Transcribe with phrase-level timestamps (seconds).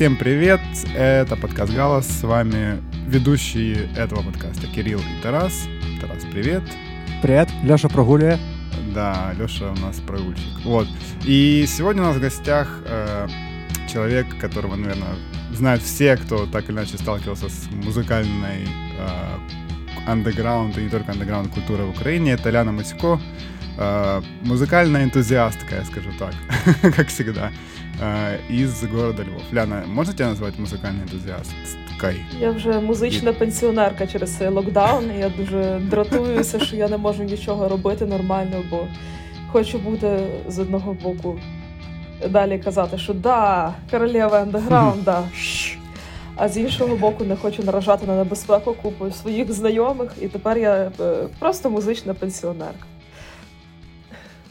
[0.00, 0.62] Всем привет!
[0.96, 2.06] Это подкаст «Галас».
[2.06, 5.68] С вами ведущие этого подкаста Кирилл и Тарас.
[6.00, 6.62] Тарас, привет!
[7.20, 7.50] Привет!
[7.62, 8.40] Леша прогуливает.
[8.94, 10.64] Да, Леша у нас прогульщик.
[10.64, 10.88] Вот.
[11.26, 13.28] И сегодня у нас в гостях э,
[13.92, 15.16] человек, которого, наверное,
[15.52, 19.38] знают все, кто так или иначе сталкивался с музыкальной э,
[20.06, 22.32] андеграунд, и не только андеграунд культурой в Украине.
[22.32, 23.20] Это Ляна Матько,
[23.76, 26.32] э, музыкальная энтузиастка, я скажу так,
[26.96, 27.52] как всегда,
[28.01, 29.41] э, из города Львов.
[29.53, 32.15] Ляна, можно тебя назвать музыкальной энтузиасткой?
[32.39, 35.11] Я вже музична пенсіонерка через цей локдаун.
[35.11, 38.87] і Я дуже дратуюся, що я не можу нічого робити нормально, бо
[39.51, 41.39] хочу бути з одного боку
[42.29, 45.23] далі казати, що да, королева андеграунда.
[46.35, 50.91] А з іншого боку, не хочу наражати на небезпеку купу своїх знайомих, і тепер я
[50.99, 52.85] е, просто музична пенсіонерка.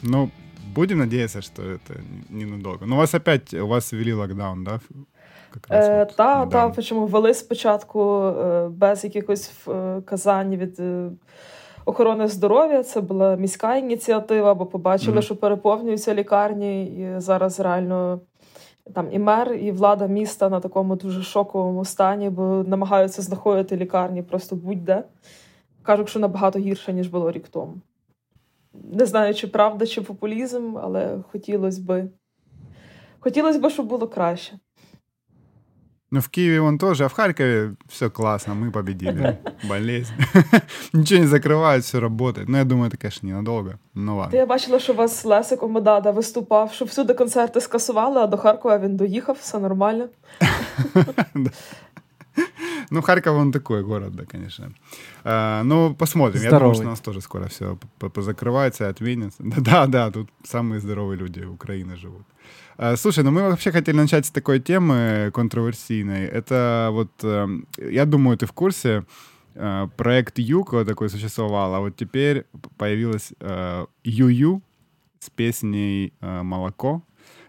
[0.01, 0.29] Ну,
[0.74, 1.94] будем надеяться, что это
[2.30, 2.86] ненадолго.
[2.86, 4.80] Но у вас опять, у вас ввели локдаун, да?
[5.50, 11.10] Как раз е, вот та, та, причому ввели спочатку е, без якихось вказань від е,
[11.84, 12.82] охорони здоров'я.
[12.82, 15.22] Це була міська ініціатива, бо побачили, mm-hmm.
[15.22, 18.20] що переповнюються лікарні, і зараз реально
[18.94, 24.22] там і мер, і влада міста на такому дуже шоковому стані, бо намагаються знаходити лікарні
[24.22, 25.04] просто будь-де.
[25.82, 27.74] Кажуть, що набагато гірше, ніж було рік тому.
[28.73, 32.09] Не знаю, чи правда, чи популізм, але хотілося би.
[33.19, 34.53] Хотілося б, щоб було краще.
[36.11, 39.37] Ну, в Киеве он тоже, а в Харькове все классно, мы победили.
[39.67, 40.13] Болезнь.
[40.93, 42.47] Ничего не закрывают, все работает.
[42.49, 43.79] Ну, я думаю, это, конечно, ненадолго.
[43.93, 44.37] Ну ладно.
[44.37, 48.77] Я бачила, що у вас Лесик Омедада виступав, що всюди концерти скасували, а до Харкова
[48.77, 50.09] він доїхав, все нормально.
[52.90, 54.72] Ну, Харьков, он такой город, да, конечно.
[55.24, 56.40] А, ну, посмотрим.
[56.40, 56.54] Здоровый.
[56.54, 59.42] Я думаю, что у нас тоже скоро все позакрывается и отменится.
[59.60, 62.26] Да, да, тут самые здоровые люди Украины живут.
[62.76, 66.26] А, слушай, ну мы вообще хотели начать с такой темы контроверсийной.
[66.26, 69.04] Это вот, эм, я думаю, ты в курсе,
[69.54, 72.46] э, проект Юко такой существовал, а вот теперь
[72.76, 74.62] появилась э, Ю-Ю
[75.20, 77.02] с песней э, «Молоко».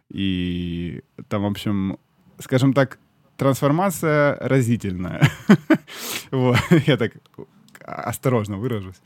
[0.09, 1.97] И там, в общем,
[2.39, 2.99] скажем так,
[3.36, 5.30] трансформация разительная.
[6.30, 7.12] вот, я так
[7.86, 9.00] осторожно выражусь.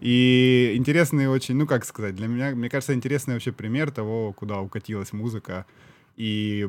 [0.00, 4.60] И интересный очень, ну как сказать, для меня, мне кажется, интересный вообще пример того, куда
[4.60, 5.66] укатилась музыка.
[6.16, 6.68] И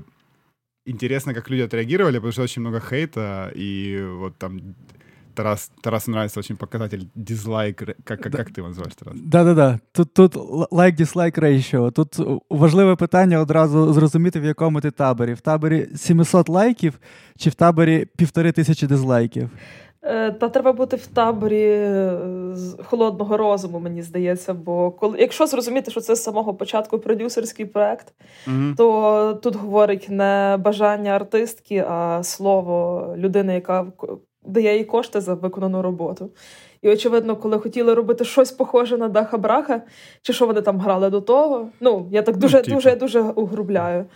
[0.85, 4.75] интересно, как люди отреагировали, потому что очень много хейта, и вот там
[5.40, 7.76] Тарас, Тарасу нравится очень показатель дизлайк.
[8.04, 9.20] Как, как, як ти називаєш, Тарас?
[9.24, 9.78] Да-да-да.
[9.92, 10.36] Тут тут
[10.70, 11.90] лайк-дизлайк рейшо.
[11.90, 12.16] Тут
[12.50, 15.34] важливе питання одразу зрозуміти, в якому ти таборі.
[15.34, 16.98] В таборі 700 лайків
[17.38, 19.50] чи в таборі півтори тисячі дизлайків?
[20.02, 22.18] Е, та треба бути в таборі е,
[22.84, 24.54] холодного розуму, мені здається.
[24.54, 28.14] Бо коли, якщо зрозуміти, що це з самого початку продюсерський проект,
[28.46, 28.76] mm-hmm.
[28.76, 33.86] то тут говорить не бажання артистки, а слово людини, яка
[34.44, 36.30] дає їй кошти за виконану роботу.
[36.82, 39.82] І, очевидно, коли хотіли робити щось похоже на Даха Браха,
[40.22, 44.06] чи що вони там грали до того, ну я так дуже ну, дуже дуже угрубляю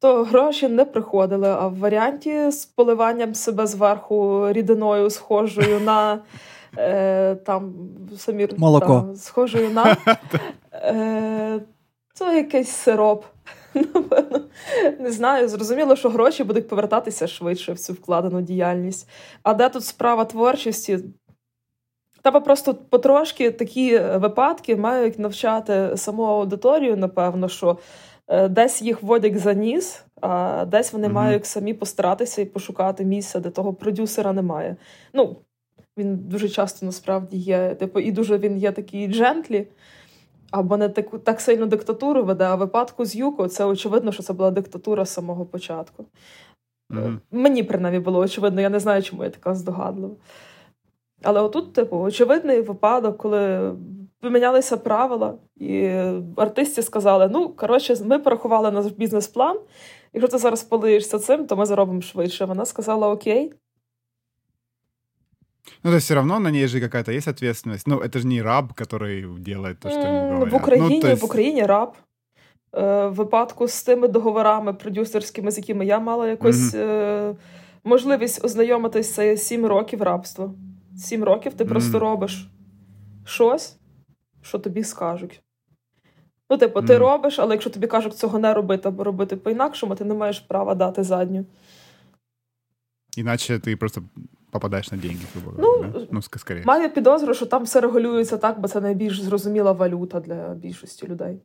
[0.00, 1.48] то гроші не приходили.
[1.48, 6.18] А в варіанті з поливанням себе зверху рідиною, схожою на
[6.78, 7.74] е, там
[8.16, 9.06] самі Молоко.
[9.08, 9.96] Та, схожою на
[10.72, 11.60] е,
[12.18, 13.24] то якийсь сироп.
[14.98, 19.08] Не знаю, зрозуміло, що гроші будуть повертатися швидше в цю вкладену діяльність.
[19.42, 20.98] А де тут справа творчості?
[22.22, 27.78] Треба просто потрошки такі випадки мають навчати саму аудиторію, напевно, що
[28.28, 31.12] Е, десь їх вводять за ніс, а десь вони mm-hmm.
[31.12, 34.76] мають самі постаратися і пошукати місце, де того продюсера немає.
[35.12, 35.36] Ну,
[35.98, 39.66] він дуже часто насправді є, типу, і дуже він є такий джентлі,
[40.50, 42.44] або не таку так сильно диктатуру веде.
[42.44, 46.04] А в випадку з Юко це очевидно, що це була диктатура з самого початку.
[46.90, 47.18] Mm-hmm.
[47.30, 50.14] Мені принаймні було очевидно, я не знаю, чому я така здогадлива.
[51.22, 53.72] Але отут, типу, очевидний випадок, коли
[54.20, 55.88] помінялися правила, і
[56.36, 59.60] артисти сказали: ну, коротше, ми порахували наш бізнес-план.
[60.12, 62.44] Якщо ти зараз полиєшся цим, то ми заробимо швидше.
[62.44, 63.52] Вона сказала окей.
[65.84, 67.86] Ну, то есть все равно на ней же какая-то есть ответственность.
[67.86, 70.52] Ну, это же не раб, который делает то, что ему говорят.
[70.52, 71.22] В Україні, ну, есть...
[71.22, 71.94] в Україні раб.
[72.76, 77.30] Е, в випадку з тими договорами продюсерськими, з якими я мала якусь mm-hmm.
[77.30, 77.36] е,
[77.84, 80.50] можливість ознайомитися, це сім років рабства.
[80.96, 81.68] Сім років ти mm-hmm.
[81.68, 82.48] просто робиш
[83.24, 83.76] щось,
[84.42, 85.42] що тобі скажуть.
[86.50, 86.98] Ну, типу, ти mm.
[86.98, 90.74] робиш, але якщо тобі кажуть цього не робити або робити по-інакшому, ти не маєш права
[90.74, 91.46] дати задню.
[93.16, 94.02] Іначе ти просто
[94.50, 95.24] попадаєш на деньги,
[95.58, 96.00] ну, да?
[96.10, 96.66] ну, скоріше.
[96.66, 101.40] Маю підозру, що там все регулюється так, бо це найбільш зрозуміла валюта для більшості людей.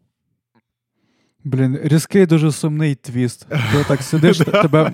[1.46, 3.46] Блін, різкий дуже сумний твіст.
[3.50, 4.92] Ти так сидиш, тебе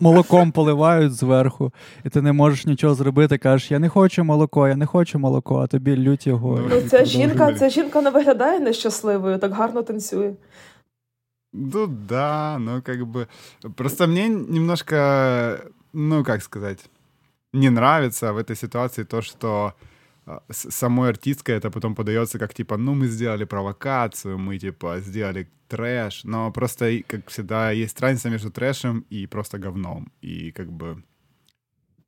[0.00, 1.72] молоком поливають зверху,
[2.04, 3.38] і ти не можеш нічого зробити.
[3.38, 6.68] Кажеш, я не хочу молоко, я не хочу молоко, а тобі лють його.
[6.70, 10.32] Ну, ця жінка, ця жінка не виглядає нещасливою, так гарно танцює.
[11.52, 13.26] Ну да, ну как бы...
[13.74, 15.58] Просто мне немножко,
[15.92, 16.90] ну как сказать,
[17.53, 19.73] не нравится в этой ситуации то, что
[20.25, 25.47] а, самой артисткой это потом подается как типа, ну мы сделали провокацию, мы типа сделали
[25.67, 30.11] трэш, но просто, как всегда, есть разница между трэшем и просто говном.
[30.21, 31.03] И как бы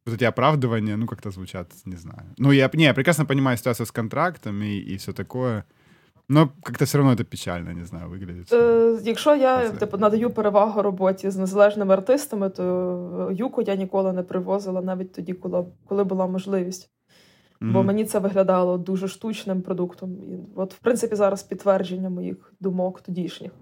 [0.05, 2.33] вот эти оправдывания, ну, как-то звучат, не знаю.
[2.37, 5.65] Ну, я, не, я прекрасно понимаю ситуацию с контрактами и, и все такое.
[6.32, 8.52] Ну, як-то все одно це печально, не знаю, виглядить.
[8.52, 14.22] Е, Якщо я типу, надаю перевагу роботі з незалежними артистами, то юку я ніколи не
[14.22, 16.90] привозила навіть тоді, коли коли була можливість.
[17.60, 17.72] Mm-hmm.
[17.72, 20.12] Бо мені це виглядало дуже штучним продуктом.
[20.12, 23.52] І от, в принципі, зараз підтвердження моїх думок тодішніх.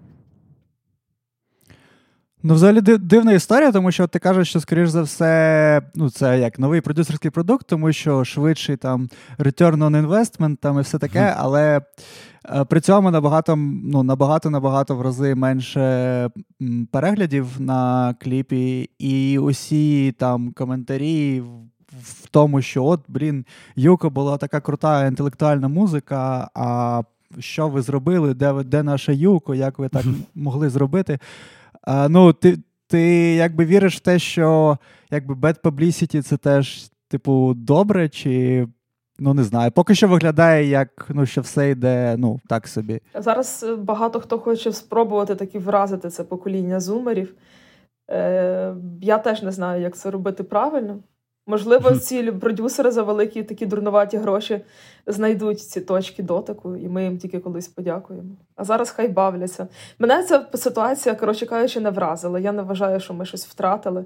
[2.43, 6.59] Ну, взагалі дивна історія, тому що ти кажеш, що, скоріш за все, ну, це як
[6.59, 9.09] новий продюсерський продукт, тому що швидший там
[9.39, 11.81] return on investment там і все таке, але
[12.45, 16.29] е, при цьому набагато ну, набагато набагато в рази менше
[16.91, 21.43] переглядів на кліпі, і усі там коментарі
[22.03, 23.45] в тому, що от, блін,
[23.75, 26.49] Юко була така крута інтелектуальна музика.
[26.53, 27.01] а
[27.39, 30.05] що ви зробили, де де наша Юко, як ви так
[30.35, 31.19] могли зробити?
[31.81, 32.57] А, Ну, ти
[32.87, 33.01] ти
[33.35, 34.77] якби віриш в те, що
[35.11, 38.67] якби bad publicity це теж, типу, добре, чи
[39.19, 39.71] ну не знаю.
[39.71, 43.01] Поки що виглядає, як ну, що все йде ну, так собі.
[43.15, 47.35] Зараз е, багато хто хоче спробувати таки вразити це покоління зумерів.
[48.09, 50.99] Е, Я теж не знаю, як це робити правильно.
[51.51, 54.61] Можливо, ці продюсери за великі такі дурнуваті гроші
[55.07, 58.29] знайдуть ці точки дотику, і ми їм тільки колись подякуємо.
[58.55, 59.67] А зараз хай бавляться.
[59.99, 62.39] Мене ця ситуація, коротше кажучи, не вразила.
[62.39, 64.05] Я не вважаю, що ми щось втратили.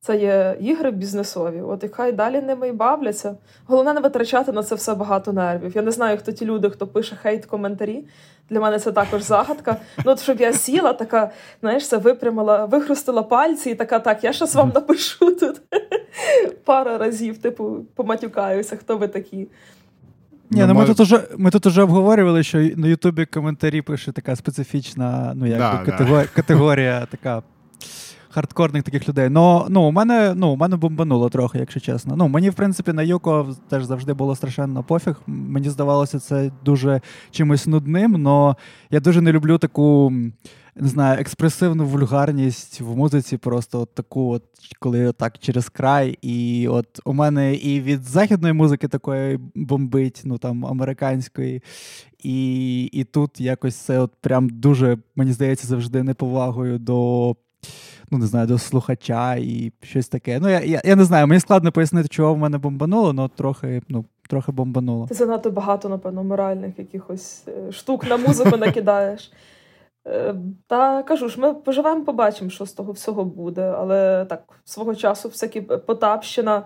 [0.00, 1.60] Це є ігри бізнесові.
[1.60, 3.36] От і хай далі ними і бавляться.
[3.66, 5.72] Головне не витрачати на це все багато нервів.
[5.76, 8.04] Я не знаю, хто ті люди, хто пише хейт-коментарі.
[8.50, 9.76] Для мене це також загадка.
[10.04, 14.32] Ну, от щоб я сіла, така, знаєш, це випрямила, вихрустила пальці і така, так, я
[14.32, 15.60] щас вам напишу тут
[16.64, 19.36] пару разів, типу, поматюкаюся, хто ви такі.
[20.50, 24.12] Ні, ну, ну Ми тут уже ми тут уже обговорювали, що на Ютубі коментарі пише
[24.12, 26.42] така специфічна ну, якби, да, категорія, да.
[26.42, 27.42] категорія така
[28.36, 29.28] хардкорних таких людей.
[29.28, 32.16] Но, ну, у мене ну, у мене бомбануло трохи, якщо чесно.
[32.16, 35.20] Ну, Мені, в принципі, на Юко теж завжди було страшенно пофіг.
[35.26, 37.00] Мені здавалося, це дуже
[37.30, 38.54] чимось нудним, але
[38.90, 40.12] я дуже не люблю таку.
[40.78, 44.42] Не знаю, експресивну вульгарність в музиці, просто от таку, от
[44.78, 46.18] коли так через край.
[46.22, 51.62] І от у мене і від західної музики такої бомбить, ну там американської,
[52.22, 57.34] і і тут якось це от прям дуже, мені здається, завжди неповагою до
[58.10, 60.38] ну не знаю, до слухача і щось таке.
[60.40, 63.82] Ну, я я, я не знаю, мені складно пояснити, чого в мене бомбануло, але трохи,
[63.88, 65.06] ну, трохи бомбануло.
[65.06, 69.32] Ти занадто багато, напевно, моральних якихось е, штук на музику накидаєш.
[70.08, 70.34] Е,
[70.66, 73.62] та кажу ж, ми поживемо, побачимо, що з того всього буде.
[73.62, 76.62] Але так, свого часу все-таки Потапщина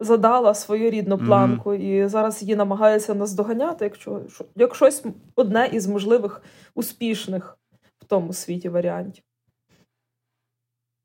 [0.00, 2.04] задала свою рідну планку, mm-hmm.
[2.04, 4.20] і зараз її намагається наздоганяти, якщо
[4.56, 5.04] як щось
[5.36, 6.42] одне із можливих
[6.74, 7.58] успішних
[7.98, 9.24] в тому світі варіантів.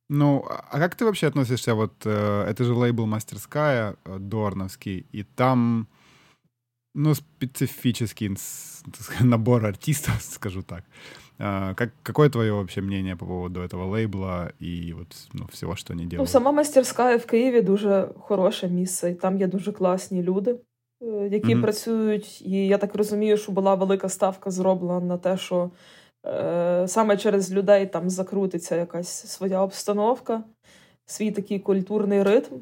[0.08, 5.22] Ну, а как ты вообще относишься, вот, э, это же лейбл «Мастерская» э, Дорновский, и
[5.22, 5.88] там,
[6.94, 8.36] ну, специфический
[9.20, 10.84] набор артистов, скажу так.
[11.38, 15.94] А, как, какое твое вообще мнение по поводу этого лейбла и вот, ну, всего, що
[15.94, 16.28] вони делают?
[16.28, 20.56] Ну, сама мастерська в Києві дуже хороше місце, і там є дуже класні люди,
[21.00, 21.62] э, які mm-hmm.
[21.62, 22.42] працюють.
[22.42, 25.70] І я так розумію, що була велика ставка зроблена на те, що Е,
[26.87, 30.43] саме через людей там закрутиться якась своя обстановка,
[31.05, 32.55] свій такий культурний ритм.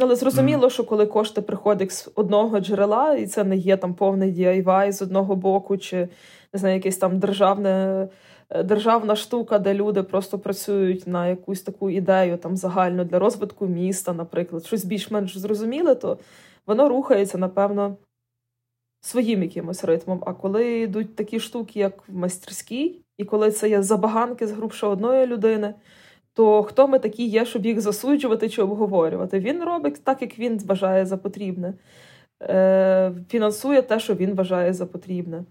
[0.00, 0.70] Але зрозуміло, mm.
[0.70, 5.02] що коли кошти приходять з одного джерела, і це не є там повний DIY з
[5.02, 6.08] одного боку, чи
[6.52, 8.08] не знаю, якась там державне,
[8.50, 13.66] е, державна штука, де люди просто працюють на якусь таку ідею там загальну для розвитку
[13.66, 16.18] міста, наприклад, щось більш-менш зрозуміле, то
[16.66, 17.96] воно рухається, напевно,
[19.03, 20.23] своїм якимось ритмом.
[20.25, 24.87] А коли йдуть такі штуки, як в майстерській, і коли це є забаганки з грубше
[24.87, 25.73] одної людини,
[26.33, 29.39] то хто ми такі є, щоб їх засуджувати чи обговорювати?
[29.39, 31.73] Він робить так, як він вважає за потрібне,
[32.41, 35.43] е, фінансує те, що він вважає за потрібне.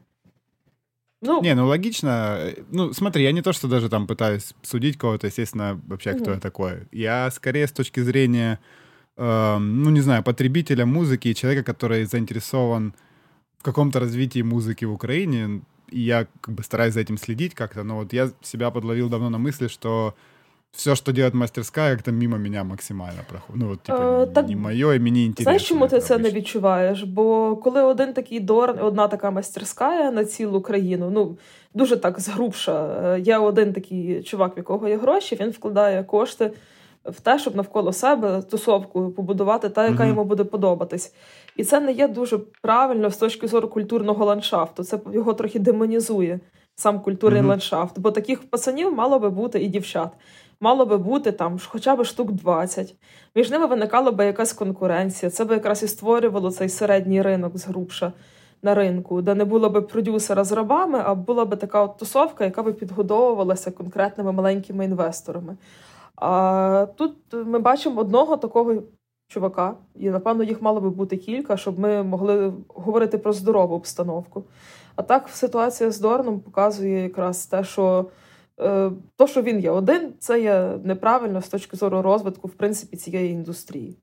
[1.23, 2.39] Ну, не, ну логично.
[2.71, 6.31] Ну, смотри, я не то, что даже там пытаюсь судить кого-то, естественно, вообще, кто угу.
[6.31, 6.73] я такой.
[6.93, 8.59] Я скорее с точки зрения,
[9.17, 12.95] э, ну, не знаю, потребителя музыки, человека, который заинтересован
[13.63, 17.97] в каком-то развитии музыки в Украине, я как бы стараюсь за этим следить как-то, но
[17.97, 20.15] вот я себя подловил давно на мысли, что
[20.73, 23.63] все, що делает мастерська, як то мимо мене максимально проходить.
[23.63, 25.43] Ну, от, типу, е, так, не моє, і мені інтересно.
[25.43, 27.03] Знаєш, чому ти це не відчуваєш?
[27.03, 31.39] Бо коли один такий дор, одна така мастерська на цілу країну, ну
[31.75, 33.15] дуже так згрубша.
[33.15, 36.51] Е, є один такий чувак, в якого є гроші, він вкладає кошти
[37.06, 41.14] в те, щоб навколо себе тусовку побудувати, та, яка йому буде подобатись.
[41.58, 44.84] І це не є дуже правильно з точки зору культурного ландшафту.
[44.84, 46.40] Це його трохи демонізує,
[46.76, 48.00] сам культурний mm ландшафт.
[48.00, 50.10] Бо таких пацанів мало би бути і дівчат.
[50.60, 52.96] Мало би бути там хоча б штук 20.
[53.36, 55.30] Між ними виникала би якась конкуренція.
[55.30, 58.14] Це би якраз і створювало цей середній ринок згрубша
[58.62, 62.46] на ринку, де не було би продюсера з рабами, а була би така от тусовка,
[62.46, 65.58] яка би підгодовувалася конкретними маленькими інвесторами.
[66.16, 68.84] А тут ми бачимо одного такого
[69.28, 74.44] чувака, і напевно їх мало би бути кілька, щоб ми могли говорити про здорову обстановку.
[74.96, 78.10] А так ситуація з Дорном показує якраз те, що
[78.60, 82.98] е, то, що він є один, це є неправильно з точки зору розвитку в принципі
[82.98, 83.98] цієї індустрії.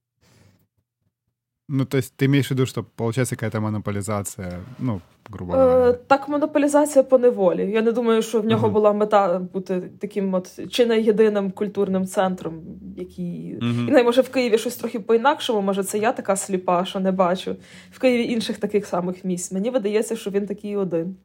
[1.72, 5.00] Ну, то есть ты имеешь в виду, что получается какая-то монополізація, ну,
[5.30, 5.90] грубо говоря?
[5.90, 7.70] Е, так, монополізація по неволі.
[7.70, 8.72] Я не думаю, що в нього uh-huh.
[8.72, 12.62] була мета бути таким от чи не єдиним культурним центром,
[12.96, 13.58] який.
[13.62, 13.88] Uh-huh.
[13.88, 17.12] І не, може в Києві щось трохи по-інакшому, може, це я така сліпа, що не
[17.12, 17.56] бачу.
[17.92, 19.52] В Києві інших таких самих місць.
[19.52, 21.16] Мені видається, що він такий один.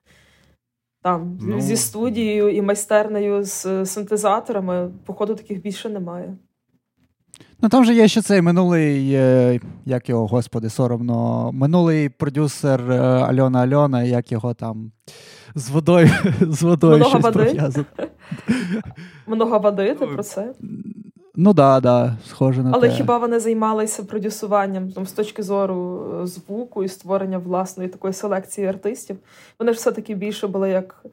[1.02, 1.62] Там, ну...
[1.62, 6.38] зі студією і майстернею з синтезаторами, походу, таких більше немає.
[7.62, 13.00] Ну там же є ще цей минулий, е, як його, господи, соромно, минулий продюсер е,
[13.00, 14.92] Альона Альона, як його там
[15.56, 16.10] з водою
[16.42, 17.86] з водою Много щось пов'язано.
[19.28, 20.54] Много води, ти про це?
[21.36, 22.96] Ну да, да, схоже на Але те.
[22.96, 28.68] хіба вони займалися продюсуванням там, з точки зору е, звуку і створення власної такої селекції
[28.68, 29.18] артистів?
[29.60, 31.06] Вони ж все-таки більше були як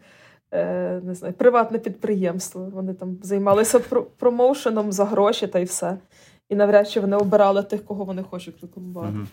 [0.53, 2.69] е, не знаю, приватне підприємство.
[2.73, 3.81] Вони там займалися
[4.19, 5.99] промоушеном за гроші та й все.
[6.49, 9.17] І навряд чи вони обирали тих, кого вони хочуть рекламувати.
[9.17, 9.27] Mm-hmm.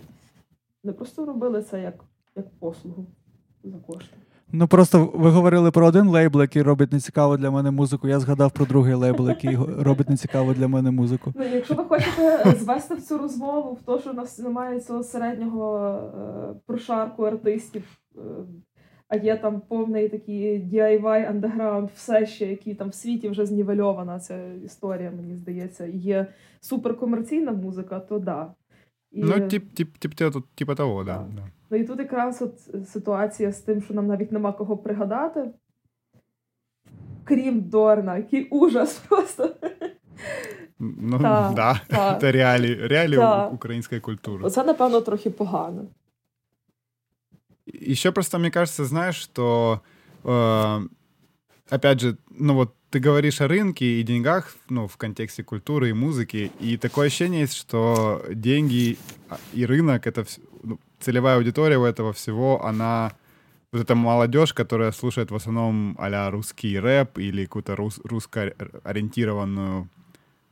[0.84, 3.08] Не просто робили це як як послугу
[3.63, 4.18] за кошти.
[4.51, 8.08] Ну просто ви говорили про один лейбл, який робить нецікаво для мене музику.
[8.08, 11.34] Я згадав про другий лейбл, який робить нецікаво для мене музику.
[11.36, 15.04] Ну, Якщо ви хочете звести в цю розмову, в те, що у нас немає цього
[15.04, 17.84] середнього е, прошарку артистів,
[18.16, 18.20] е,
[19.10, 24.20] а є там повний такий DIY андеграунд, все ще, який там в світі вже знівельована
[24.20, 26.28] ця історія, мені здається, і є
[26.60, 28.54] суперкомерційна музика, то да.
[29.12, 29.24] І...
[29.24, 31.25] Ну, тип, тип, тип, тип, типа того, да.
[31.36, 31.48] да.
[31.70, 35.51] Ну і тут якраз от ситуація з тим, що нам навіть нема кого пригадати.
[37.24, 39.56] Крім Дорна, який ужас просто.
[40.80, 42.16] Ну, та, да, та.
[42.16, 43.22] Це реалії, реалії
[43.54, 44.44] української культури.
[44.44, 45.88] Оце, напевно, трохи погано.
[47.74, 49.82] Еще просто мне кажется, знаешь, что
[50.24, 50.88] э,
[51.70, 55.94] опять же, ну вот ты говоришь о рынке и деньгах, ну, в контексте культуры и
[55.94, 58.98] музыки, и такое ощущение есть, что деньги
[59.54, 60.26] и рынок— это
[60.64, 63.14] ну, целевая аудитория у этого всего, она
[63.72, 69.88] вот эта молодежь, которая слушает в основном а русский рэп или какую-то рус, русско-ориентированную,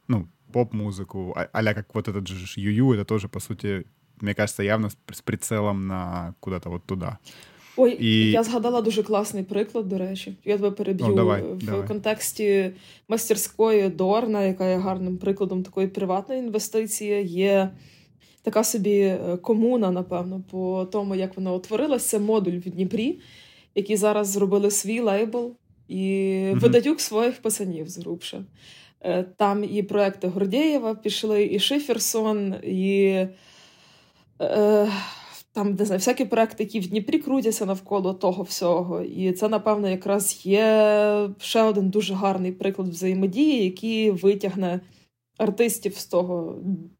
[0.07, 3.85] ну, поп-музыку, а как вот этот же Юю, это тоже, по сути,
[4.21, 7.09] мне кажется, явно з прицелом на куди-то от туди.
[7.77, 8.31] Ой, і...
[8.31, 10.37] я згадала дуже класний приклад, до речі.
[10.45, 11.87] Я тебе переб'ю ну, давай, в давай.
[11.87, 12.71] контексті
[13.07, 17.27] мастерської Дорна, яка є гарним прикладом такої приватної інвестиції.
[17.27, 17.69] Є
[18.41, 22.09] така собі е, комуна, напевно, по тому, як вона утворилася.
[22.09, 23.19] Це модуль в Дніпрі,
[23.75, 25.55] який зараз зробили свій лейбл
[25.87, 26.59] і mm-hmm.
[26.59, 28.45] видають своїх пацанів згрубше.
[29.01, 33.25] Е, там і проекти Гордєєва пішли, і Шиферсон, і.
[34.41, 34.91] Е,
[35.51, 39.01] там не знаю, всякі проекти, які в Дніпрі крутяться навколо того всього.
[39.01, 44.79] І це, напевно, якраз є ще один дуже гарний приклад взаємодії, який витягне
[45.37, 46.55] артистів з того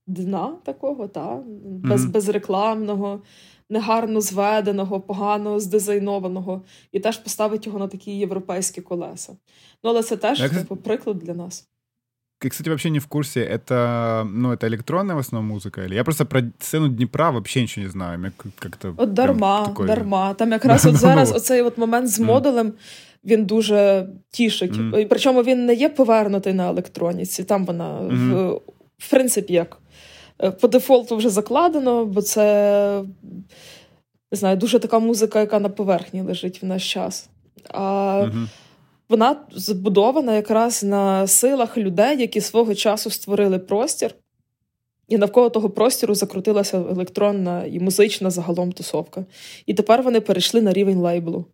[0.08, 2.12] дна такого, та, без, mm-hmm.
[2.12, 3.22] безрекламного,
[3.70, 9.38] негарно зведеного, погано здизайнованого, і теж поставить його на такі європейські колеса.
[9.84, 11.70] Ну, але це теж типу, приклад для нас.
[12.49, 15.85] кстати, вообще не в курсе, это, ну, это электронная в основном музыка?
[15.85, 18.19] Или я просто про сцену Дніпра вообще нічого не знаю.
[18.19, 19.87] Мне как-то От дарма, такой...
[19.87, 20.35] дарма.
[20.35, 22.73] Там якраз от зараз оцей от момент з модулем,
[23.25, 24.73] він дуже тішить.
[24.73, 25.07] Mm.
[25.11, 27.45] Причому він не є повернутий на електроніці.
[27.45, 28.31] Там вона, mm.
[28.31, 28.61] в,
[28.99, 29.79] в принципі, як
[30.43, 33.05] е, по дефолту вже закладено, бо це
[34.33, 37.29] не знаю, дуже така музика, яка на поверхні лежить в наш час.
[37.69, 38.47] А mm-hmm
[39.10, 44.16] вона збудована якраз на силах людей, які свого часу створили простір,
[45.08, 49.26] і навколо того простіру закрутилася електронна і музична загалом тусовка.
[49.66, 51.46] І тепер вони перейшли на рівень лейблу.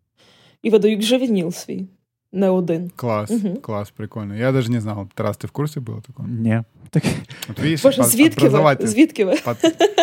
[0.64, 1.88] і видають вже вініл свій.
[2.32, 2.92] Не один.
[2.96, 3.56] Клас, угу.
[3.62, 4.36] клас, прикольно.
[4.36, 5.10] Я навіть не знав.
[5.16, 6.28] Тарас, ти в курсі було такого?
[6.30, 6.62] Ні.
[6.90, 7.04] Так...
[7.50, 8.78] От, видиш, Боже, звідки ви?
[8.80, 9.36] Звідки ви?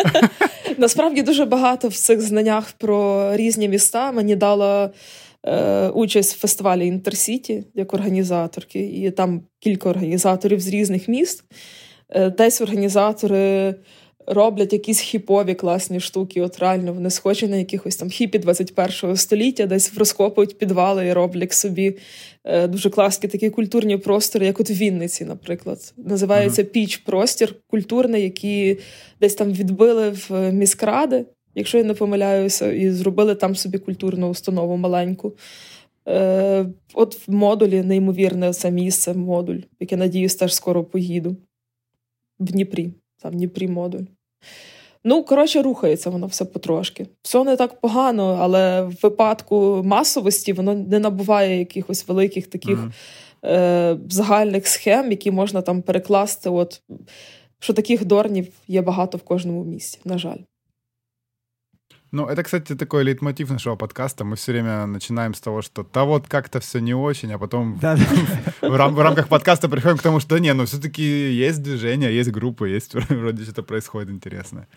[0.77, 4.89] Насправді дуже багато в цих знаннях про різні міста мені дала
[5.43, 11.43] е, участь в фестивалі Інтерсіті як організаторки, і там кілька організаторів з різних міст.
[12.09, 13.75] Е, десь організатори
[14.27, 16.41] роблять якісь хіпові класні штуки.
[16.41, 21.53] От реально вони схожі на якихось там хіпі 21-го століття, десь розкопують підвали і роблять
[21.53, 21.97] собі
[22.43, 25.93] е, дуже класні такі культурні простори, як от в Вінниці, наприклад.
[25.97, 28.79] Називається піч простір культурний, який
[29.21, 34.77] десь там відбили в міськради, якщо я не помиляюся, і зробили там собі культурну установу
[34.77, 35.33] маленьку.
[36.07, 41.35] Е, От в модулі, неймовірне це місце, модуль, яке надіюсь, теж скоро поїду
[42.39, 42.91] в Дніпрі
[43.21, 44.05] там Дніпрі модуль.
[45.03, 47.07] Ну, коротше, рухається воно все потрошки.
[47.21, 53.49] Все не так погано, але в випадку масовості воно не набуває якихось великих таких mm-hmm.
[53.49, 56.49] е, загальних схем, які можна там перекласти.
[56.49, 56.81] От,
[57.59, 60.39] Що таких дорнів є багато в кожному місті, на жаль.
[62.13, 64.25] Ну, это, кстати, такой лейтмотив нашего подкаста.
[64.25, 67.79] Мы все время начинаем с того, что да вот как-то все не очень, а потом
[68.61, 72.29] в, рам- в рамках подкаста приходим к тому, что не, ну все-таки есть движение, есть
[72.31, 74.67] группы, есть вроде что-то происходит интересное.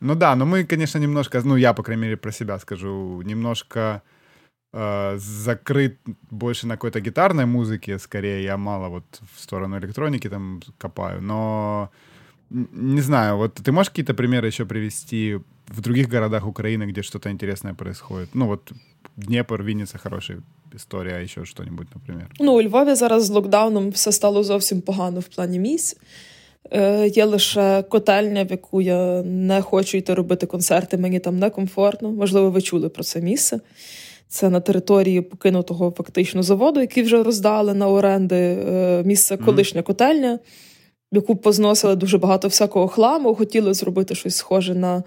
[0.00, 4.02] Ну да, но мы, конечно, немножко, ну я, по крайней мере, про себя скажу, немножко
[4.74, 5.98] э, закрыт
[6.30, 11.90] больше на какой-то гитарной музыке, скорее я мало вот в сторону электроники там копаю, но
[12.50, 17.30] не знаю, вот ты можешь какие-то примеры еще привести в других городах Украины, где что-то
[17.30, 18.28] интересное происходит?
[18.34, 18.72] Ну вот
[19.16, 20.34] Днепр, Вінниця хороша
[20.74, 22.30] історія, а ще що-небудь, наприклад.
[22.40, 25.96] Ну, у Львові зараз з локдауном все стало зовсім погано в плані місць.
[26.70, 32.10] Е, Є лише котельня, в яку я не хочу йти робити концерти, мені там некомфортно.
[32.12, 33.60] Можливо, ви чули про це місце.
[34.28, 38.36] Це на території покинутого фактично заводу, який вже роздали на оренди.
[38.36, 39.84] Е, місце колишня mm-hmm.
[39.84, 40.38] котельня,
[41.12, 45.02] в яку позносили дуже багато всякого хламу, хотіли зробити щось схоже на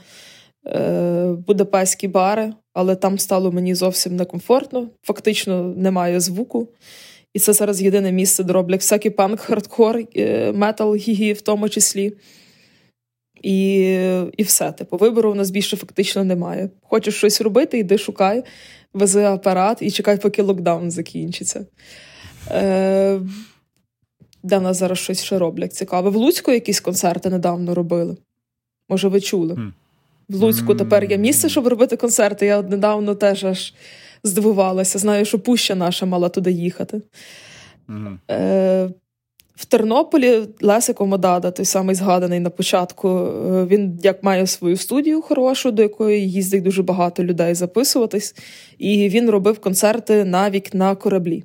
[1.47, 4.87] будапештські бари, але там стало мені зовсім некомфортно.
[5.03, 6.67] Фактично немає звуку.
[7.33, 11.69] І це зараз єдине місце, де роблять всякий панк, хардкор, е, метал, гігі в тому
[11.69, 12.13] числі.
[13.41, 13.79] І
[14.37, 14.71] і все.
[14.71, 16.69] Типу, вибору у нас більше фактично немає.
[16.81, 18.43] Хочеш щось робити, йди шукай,
[18.93, 21.65] вези апарат і чекай, поки локдаун закінчиться.
[22.51, 23.19] Е,
[24.43, 26.09] Де нас зараз щось ще роблять цікаве.
[26.09, 28.17] В Луцьку якісь концерти недавно робили.
[28.89, 29.73] Може, ви чули?
[30.29, 32.45] В Луцьку тепер є місце, щоб робити концерти.
[32.45, 33.73] Я недавно теж аж
[34.23, 34.99] здивувалася.
[34.99, 37.01] Знаю, що Пуща наша мала туди їхати.
[38.31, 38.89] Е,
[39.55, 45.21] В Тернополі Лесико Модада, той самий згаданий на початку, е, він як має свою студію
[45.21, 48.35] хорошу, до якої їздить дуже багато людей записуватись,
[48.77, 51.43] і він робив концерти навіть на кораблі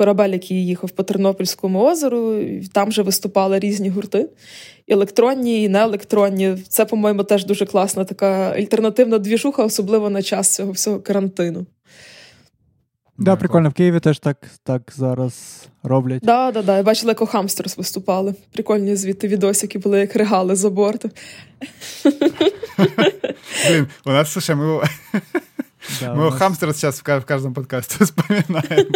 [0.00, 2.44] корабель, який їхав по Тернопільському озеру.
[2.72, 4.28] Там вже виступали різні гурти.
[4.88, 6.56] Електронні і неелектронні.
[6.68, 11.66] Це, по-моєму, теж дуже класна така альтернативна двіжуха, особливо на час цього всього карантину.
[13.18, 16.22] Да, прикольно, в Києві теж так так зараз роблять.
[16.22, 16.76] Да, да, да.
[16.76, 18.34] Я бачила, як Хамстерс виступали.
[18.52, 21.10] Прикольні звідти відосики були, як регали за борту.
[23.68, 24.80] Блін, у нас слушай, ми
[26.00, 26.34] Да, Мы нас...
[26.34, 28.86] хамстера сейчас в каждом подкасте вспоминаем.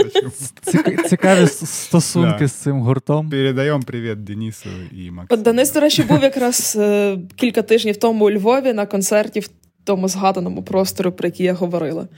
[1.09, 3.31] Цікаві стосунки з цим гуртом.
[3.31, 5.43] Передаємо привіт Денису і Максиму.
[5.43, 9.49] Денис, до речі, був якраз е, кілька тижнів тому у Львові на концерті в
[9.85, 12.09] тому згаданому просторі, про який я говорила.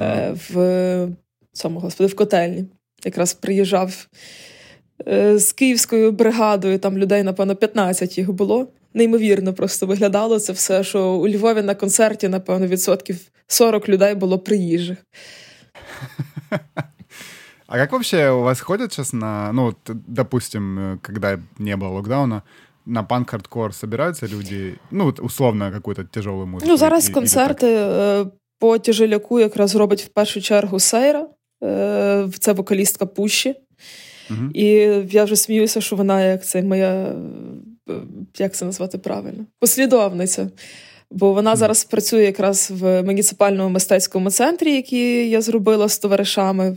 [0.00, 1.08] Е, в
[1.52, 2.64] цьому господи, в котельні.
[3.04, 4.08] Якраз приїжджав
[5.08, 10.84] е, з київською бригадою, там людей, напевно, 15 їх було неймовірно просто виглядало це все,
[10.84, 14.98] що у Львові на концерті, напевно, відсотків 40 людей було приїжджих.
[17.68, 22.42] А как вообще у вас ходят сейчас на, ну, вот, допустим, когда не было локдауна,
[22.84, 26.70] на панк-хардкор собираются люди, ну, вот условно, какую-то тяжелую музику?
[26.70, 28.26] Ну, зараз і, концерти і
[28.58, 31.26] по тяжеляку якраз робить в першу чергу Сейра,
[32.38, 33.54] це вокалістка Пущі.
[34.30, 34.50] Угу.
[34.54, 34.64] І
[35.10, 37.14] я вже сміюся, що вона як це моя
[38.38, 39.46] як це назвати правильно?
[39.58, 40.50] Послідовниця.
[41.10, 46.76] Бо вона зараз працює якраз в муніципальному мистецькому центрі, який я зробила з товаришами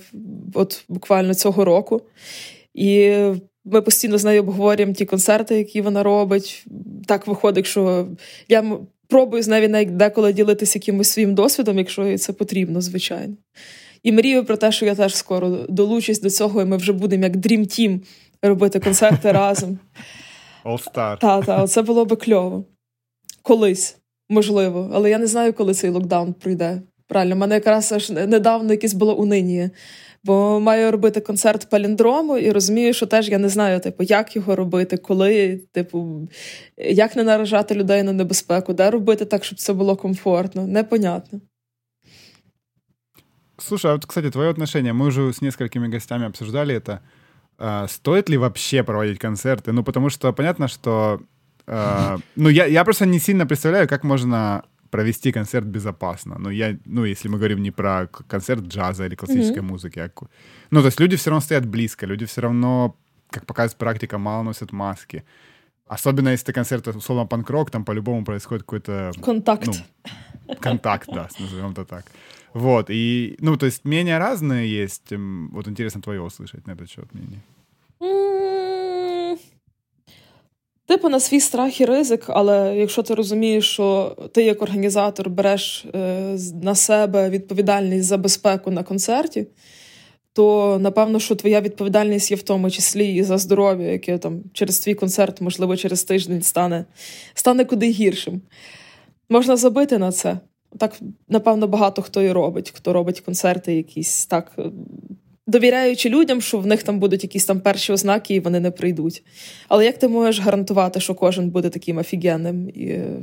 [0.53, 2.01] от буквально цього року.
[2.73, 3.15] І
[3.65, 6.65] ми постійно з нею обговорюємо ті концерти, які вона робить.
[7.05, 8.07] Так виходить, що
[8.47, 13.33] я пробую з нею навіть деколи ділитися якимось своїм досвідом, якщо це потрібно, звичайно.
[14.03, 17.23] І мрію про те, що я теж скоро долучусь до цього, і ми вже будемо
[17.23, 17.99] як Dream Team
[18.41, 19.79] робити концерти разом.
[20.65, 21.17] All-Star.
[21.19, 22.65] Так, так, це було би кльово.
[23.41, 23.97] Колись,
[24.29, 24.91] можливо.
[24.93, 26.81] Але я не знаю, коли цей локдаун пройде.
[27.09, 29.71] правильно, в мене якраз аж недавно якесь було унинія.
[30.23, 34.55] Бо маю робити концерт паліндрому і розумію, що теж я не знаю, типу, як його
[34.55, 36.27] робити, коли, типу,
[36.77, 40.67] як не наражати людей на небезпеку, де робити так, щоб це було комфортно.
[40.67, 41.41] Непонятно.
[43.57, 46.99] Слушай, а вот, кстати, твое отношение, мы уже с несколькими гостями обсуждали это.
[47.59, 49.73] А, стоит ли вообще проводить концерты?
[49.73, 51.21] Ну, потому что понятно, что...
[51.67, 56.37] А, ну, я, я просто не сильно представляю, как можно провести концерт безопасно.
[56.39, 59.61] Ну, я, ну, если мы говорим не про концерт джаза или классической mm-hmm.
[59.61, 60.09] музыки, а...
[60.71, 62.95] ну, то есть люди все равно стоят близко, люди все равно,
[63.29, 65.23] как показывает практика, мало носят маски.
[65.85, 69.11] Особенно если это концерт, условно, панк-рок, там по-любому происходит какой-то...
[69.21, 69.67] Контакт.
[69.67, 72.05] Ну, контакт, да, назовем это так.
[72.54, 75.12] Вот, и, ну, то есть мнения разные есть.
[75.52, 77.40] Вот интересно твое услышать на этот счет мнение.
[80.86, 85.84] Типу на свій страх і ризик, але якщо ти розумієш, що ти як організатор береш
[85.94, 89.46] е, на себе відповідальність за безпеку на концерті,
[90.32, 94.78] то напевно, що твоя відповідальність є в тому числі і за здоров'я, яке там через
[94.78, 96.84] твій концерт, можливо, через тиждень стане,
[97.34, 98.40] стане куди гіршим.
[99.28, 100.38] Можна забити на це.
[100.77, 104.51] так, напевно, багато хто і робить, хто робить концерти, якісь так,
[105.47, 109.23] довіряючи людям, що в них там будуть якісь там перші ознаки, і вони не прийдуть.
[109.67, 112.69] Але як ти можеш гарантувати, що кожен буде таким офігенним?
[112.69, 112.85] І...
[112.85, 113.19] Е,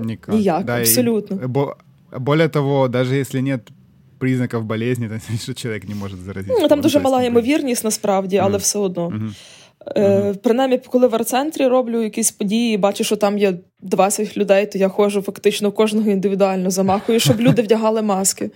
[0.00, 0.34] Никак.
[0.34, 1.40] Ніяк, да, абсолютно.
[1.44, 1.76] И, бо,
[2.18, 3.60] более того, даже если нет
[4.18, 6.56] признаків болезни, то що чоловік не може заразити.
[6.60, 8.60] Ну, там дуже мала ймовірність насправді, але mm.
[8.60, 9.08] все одно.
[9.08, 9.34] Mm-hmm.
[9.96, 14.78] Е, Принаймні, коли в арт-центрі роблю якісь події, бачу, що там є 20 людей, то
[14.78, 18.50] я ходжу фактично кожного індивідуально замахую, щоб люди вдягали маски.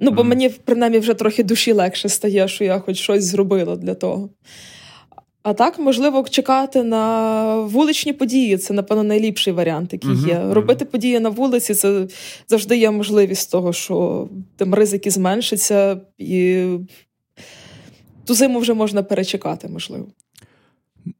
[0.00, 3.94] Ну, бо мені принаймні вже трохи душі легше стає, що я хоч щось зробила для
[3.94, 4.30] того.
[5.42, 10.28] А так, можливо, чекати на вуличні події це, напевно, найліпший варіант, який uh-huh.
[10.28, 10.54] є.
[10.54, 12.06] Робити події на вулиці це
[12.48, 16.66] завжди є можливість того, що там ризики зменшаться, і
[18.24, 20.06] ту зиму вже можна перечекати, можливо.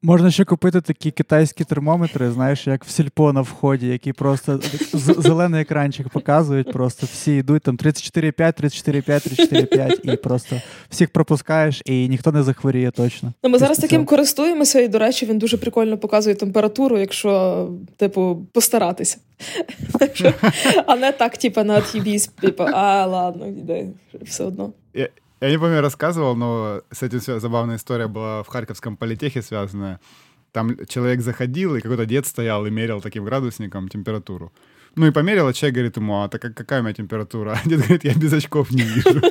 [0.02, 4.60] Можна ще купити такі китайські термометри, знаєш, як в сільпо на вході, які просто
[4.92, 12.08] зелений екранчик показують, просто всі йдуть там 34,5, 34,5, 34,5 і просто всіх пропускаєш, і
[12.08, 13.32] ніхто не захворіє точно.
[13.44, 18.46] Ну, Ми зараз таким користуємося, і, до речі, він дуже прикольно показує температуру, якщо, типу,
[18.52, 19.18] постаратися.
[20.86, 21.80] А не так, типу, на
[22.40, 23.86] типу, а ладно, йде,
[24.22, 24.72] все одно.
[25.40, 30.00] Я не помню, рассказывал, но с этим забавная история была в Харьковском политехе связанная.
[30.52, 34.52] Там человек заходил, и какой-то дед стоял и мерил таким градусником температуру.
[34.96, 37.52] Ну и померил, а человек говорит ему, а так какая у меня температура?
[37.52, 39.22] А дед говорит, я без очков не вижу.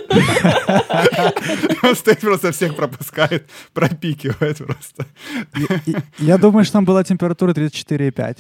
[1.83, 5.05] Он стоит просто всех пропускает, пропикивает просто.
[6.19, 8.37] Я думаю, что там была температура 34,5.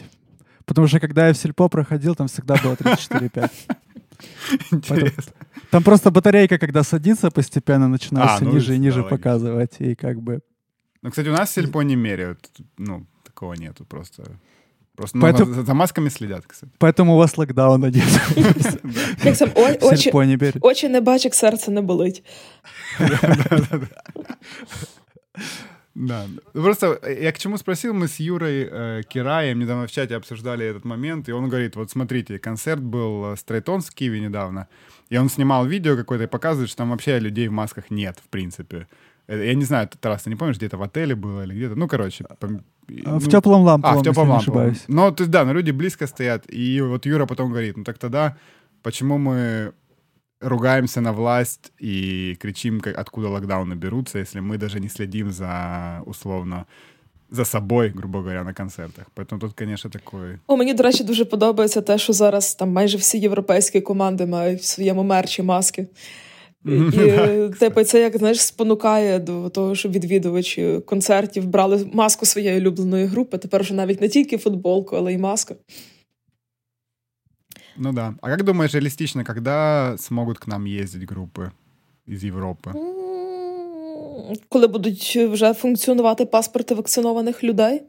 [0.65, 3.49] Потому что когда я в сельпо проходил, там всегда было 34,5.
[4.71, 5.33] Интересно.
[5.69, 9.17] Там просто батарейка, когда садится, постепенно начинает а, все ну, ниже и ниже логично.
[9.17, 9.81] показывать.
[9.81, 10.41] И как бы...
[11.01, 12.49] Ну, кстати, у нас сельпо не меряют.
[12.77, 14.23] Ну, такого нету просто.
[14.95, 15.55] Просто Поэтому...
[15.55, 16.71] ну, за, масками следят, кстати.
[16.79, 18.03] Поэтому у вас локдауна нет.
[20.61, 22.23] Очі не бачить, серце не болить.
[25.97, 26.27] Да.
[26.53, 30.85] Просто я к чему спросил, мы с Юрой э, Кираем недавно в чате обсуждали этот
[30.85, 34.67] момент, и он говорит, вот смотрите, концерт был Стрейтон в Киеве недавно,
[35.09, 38.29] и он снимал видео какое-то и показывает, что там вообще людей в масках нет, в
[38.29, 38.87] принципе.
[39.25, 41.75] Э, я не знаю, Тарас, ты не помнишь, где-то в отеле было или где-то?
[41.75, 42.25] Ну, короче.
[42.39, 42.47] По...
[42.47, 43.87] В ну, теплом лампу.
[43.87, 44.75] А, в теплом лампу.
[44.87, 46.45] Ну, то есть, да, но люди близко стоят.
[46.47, 48.37] И вот Юра потом говорит, ну так тогда
[48.83, 49.73] почему мы
[50.40, 56.66] ругаемся на власть и кричим, откуда локдауны берутся, если мы даже не следим за, условно,
[57.30, 59.06] за собою, грубо говоря, на концертах.
[59.14, 60.38] Поэтому тут, конечно, такое.
[60.46, 64.60] О, мені, до речі, дуже подобається те, що зараз там майже всі європейські команди мають
[64.60, 65.86] в своєму мерчі маски.
[66.64, 73.06] І типу, це як знаєш, спонукає до того, щоб відвідувачі концертів брали маску своєї улюбленої
[73.06, 73.38] групи.
[73.38, 75.54] Тепер вже навіть не тільки футболку, але й маску.
[77.77, 78.15] Ну да.
[78.21, 81.51] А как думаешь, реалистично, когда смогут к нам ездить группы
[82.07, 82.71] из Європи?
[84.49, 87.81] Коли будуть вже функціонувати паспорти вакцинованих людей,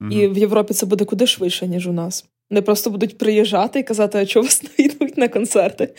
[0.00, 2.24] mm і в Європі це буде куди швидше, ніж у нас.
[2.50, 5.94] Вони просто будуть приїжджати і казати, а чого вас не йдуть на концерти?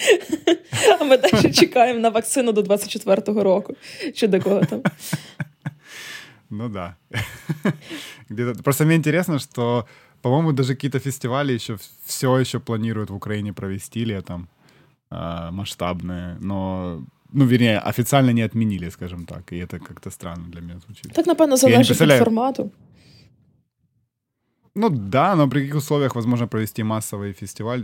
[0.99, 3.73] А ми далі чекаємо на вакцину до 24-го року.
[4.13, 4.81] Чи до кого там?
[6.49, 6.95] Ну да.
[8.63, 9.85] Просто мне интересно, что
[10.24, 14.48] По-моему, даже какие-то фестивали еще все еще планируют в Украине провести летом
[15.10, 20.60] э, масштабные, но ну, вернее, официально не отменили, скажем так, и это как-то странно для
[20.60, 21.12] меня звучит.
[21.12, 22.70] Так, напевно, залежить від формату.
[24.74, 27.82] Ну да, но при каких условиях возможно провести массовый фестиваль?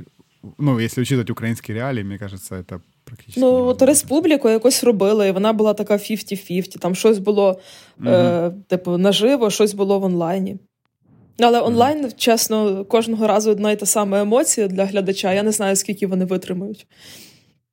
[0.59, 3.41] ну, якщо учитывать українські реалії, мені кажется, це практично.
[3.41, 6.79] Ну, от республіку якось робили, і вона була така 50-50.
[6.79, 7.61] Там щось було,
[8.01, 10.59] mm е, типу, наживо, щось було в онлайні.
[11.41, 15.33] Але онлайн, mm чесно, кожного разу одна і та сама емоція для глядача.
[15.33, 16.87] Я не знаю, скільки вони витримають.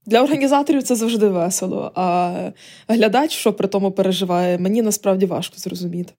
[0.06, 2.52] Для організаторів це завжди весело, а
[2.88, 6.14] глядач, що при тому переживає, мені насправді важко зрозуміти.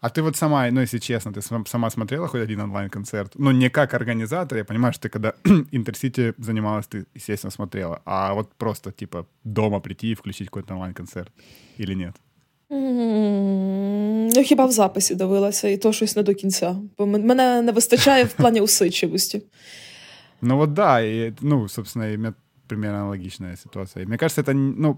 [0.00, 3.32] А ты вот сама, ну, если честно, ты сама смотрела хоть один онлайн-концерт?
[3.34, 5.32] Ну, не как организатор, я понимаю, что ты когда
[5.72, 8.02] Интерсити занималась, ты, естественно, смотрела.
[8.04, 11.32] А вот просто, типа, дома прийти и включить какой-то онлайн-концерт
[11.78, 12.14] или нет?
[14.30, 16.76] Ну, хіба в записі дивилася, і то щось не до кінця.
[16.98, 19.42] Бо мене не вистачає в плані усидчивості.
[20.42, 22.34] Ну, вот да, и, ну, собственно, и у меня
[22.66, 24.04] примерно аналогичная ситуация.
[24.04, 24.96] И мне кажется, это, ну,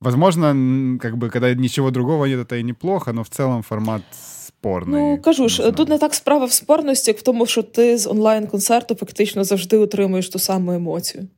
[0.00, 5.00] Возможно, как бы, когда ничего другого нет, это и неплохо, но в целом формат спорний.
[5.00, 8.06] Ну кажу ж, тут не так справа в спорності, як в тому, що ти з
[8.06, 11.28] онлайн-концерту фактично завжди отримуєш ту саму емоцію.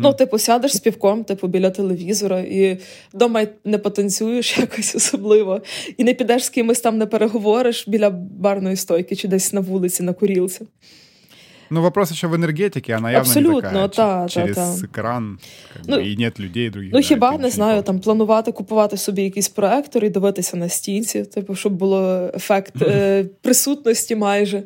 [0.00, 2.78] Ну, типу, сядеш з півком, типу, біля телевізора, і
[3.14, 5.62] вдома не потанцюєш якось особливо,
[5.96, 10.02] і не підеш з кимось там не переговориш біля барної стойки чи десь на вулиці
[10.02, 10.66] на курілці.
[11.72, 13.88] Ну, вопрос еще в энергетике, она явно Абсолютно, не такая.
[13.88, 14.84] Та, через та, та.
[14.84, 15.38] екран
[15.86, 16.90] ну, і нет людей других.
[16.92, 21.54] Ну, хіба, не знаю, там планувати купувати собі якийсь проектор і дивитися на стінці, типу,
[21.54, 24.62] щоб було ефект е, присутності майже.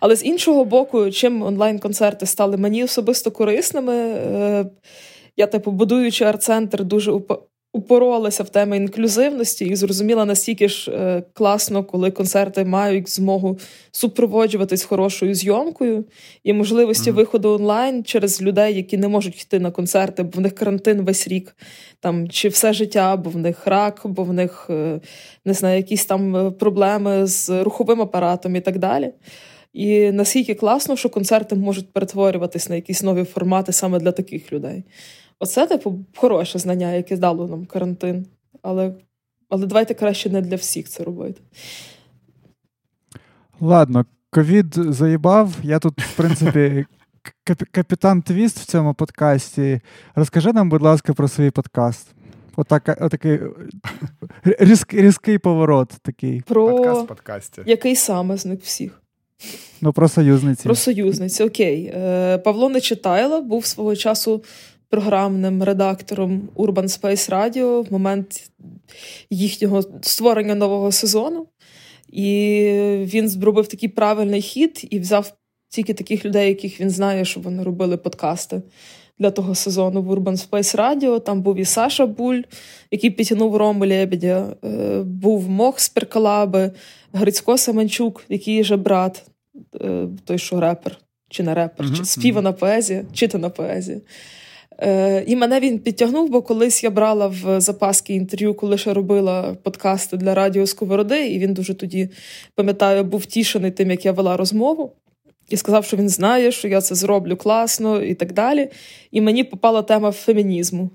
[0.00, 4.66] Але з іншого боку, чим онлайн-концерти стали мені особисто корисними, е,
[5.36, 7.12] я, типу, будуючи арт-центр, дуже
[7.72, 13.58] упоролася в теми інклюзивності і зрозуміла настільки ж е, класно, коли концерти мають змогу
[13.90, 16.04] супроводжуватись хорошою зйомкою
[16.44, 17.14] і можливості mm-hmm.
[17.14, 21.28] виходу онлайн через людей, які не можуть йти на концерти, бо в них карантин весь
[21.28, 21.56] рік,
[22.00, 25.00] там чи все життя, бо в них рак, бо в них е,
[25.44, 29.12] не знаю, якісь там проблеми з руховим апаратом і так далі.
[29.78, 34.84] І наскільки класно, що концерти можуть перетворюватись на якісь нові формати саме для таких людей.
[35.38, 38.26] Оце, типу, хороше знання, яке дало нам карантин.
[38.62, 38.92] Але
[39.48, 41.40] але давайте краще не для всіх це робити.
[43.60, 45.54] Ладно, ковід заїбав.
[45.62, 46.86] Я тут, в принципі,
[47.72, 49.80] капітан Твіст в цьому подкасті.
[50.14, 52.08] Розкажи нам, будь ласка, про свій подкаст.
[52.56, 53.40] Отак, отакий
[54.44, 56.40] різк, різкий поворот такий.
[56.40, 57.62] Про Подкаст в подкасті.
[57.66, 59.02] Який саме з них всіх?
[59.80, 60.62] Ну, про союзниці.
[60.62, 61.92] Про союзниці, окей.
[61.94, 64.44] Е, Павло Нечитайло був свого часу
[64.90, 68.50] програмним редактором Urban Space Radio в момент
[69.30, 71.46] їхнього створення нового сезону.
[72.12, 72.70] І
[73.00, 75.32] він зробив такий правильний хід і взяв
[75.68, 78.62] тільки таких людей, яких він знає, щоб вони робили подкасти
[79.18, 81.20] для того сезону в Urban Space Radio.
[81.20, 82.40] Там був і Саша Буль,
[82.90, 86.72] який підтягнув Рому Лебедя, е, був Мох з Перкалаби,
[87.12, 89.24] Грицько Семенчук, який же брат,
[89.80, 91.96] е, той, що репер, чи не репер, mm-hmm.
[91.96, 94.00] чи співана поезія, читана поезія.
[94.80, 99.56] Е, І мене він підтягнув, бо колись я брала в запаски інтерв'ю, коли ще робила
[99.62, 102.08] подкасти для Радіо Сковороди, і він дуже тоді,
[102.54, 104.92] пам'ятаю, був тішений тим, як я вела розмову,
[105.48, 108.68] і сказав, що він знає, що я це зроблю класно і так далі.
[109.10, 110.90] І мені попала тема фемінізму.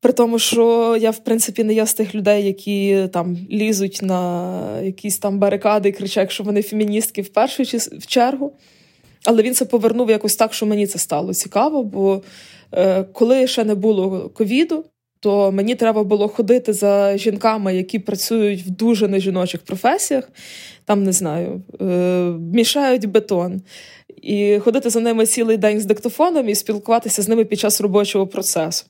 [0.00, 4.80] При тому, що я, в принципі, не є з тих людей, які там лізуть на
[4.80, 7.62] якісь там барикади і кричать, що вони феміністки в першу
[7.98, 8.52] в чергу.
[9.24, 11.84] Але він це повернув якось так, що мені це стало цікаво.
[11.84, 12.22] Бо
[12.72, 14.84] е, коли ще не було ковіду,
[15.20, 20.30] то мені треба було ходити за жінками, які працюють в дуже нежіночих професіях,
[20.84, 21.84] там не знаю, е,
[22.52, 23.62] мішають бетон.
[24.22, 28.26] І ходити за ними цілий день з диктофоном і спілкуватися з ними під час робочого
[28.26, 28.84] процесу.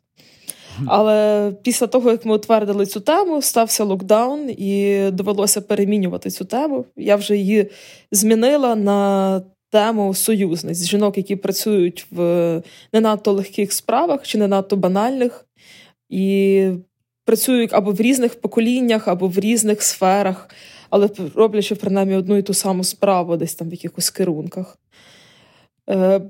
[0.86, 6.84] Але після того, як ми утвердили цю тему, стався локдаун, і довелося перемінювати цю тему.
[6.96, 7.70] Я вже її
[8.12, 12.22] змінила на тему союзниць жінок, які працюють в
[12.92, 15.47] не надто легких справах чи не надто банальних,
[16.08, 16.70] і
[17.24, 20.48] працюють або в різних поколіннях, або в різних сферах,
[20.90, 24.78] але роблячи принаймні одну і ту саму справу, десь там в якихось керунках.
[25.90, 26.20] Е,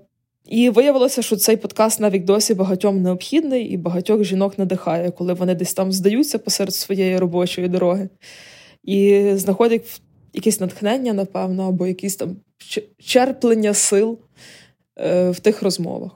[0.46, 5.54] І виявилося, що цей подкаст навіть досі багатьом необхідний і багатьох жінок надихає, коли вони
[5.54, 8.08] десь там здаються посеред своєї робочої дороги
[8.84, 10.00] і знаходять
[10.32, 12.36] якесь натхнення, напевно, або якісь там
[12.98, 14.18] черплення сил
[14.98, 16.12] е, в тих розмовах.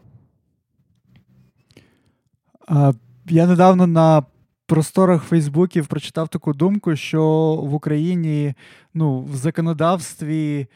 [2.66, 2.92] А,
[3.28, 4.22] Я недавно на
[4.66, 7.22] просторах Фейсбуків прочитав таку думку, що
[7.62, 8.54] в Україні
[8.94, 10.66] ну, в законодавстві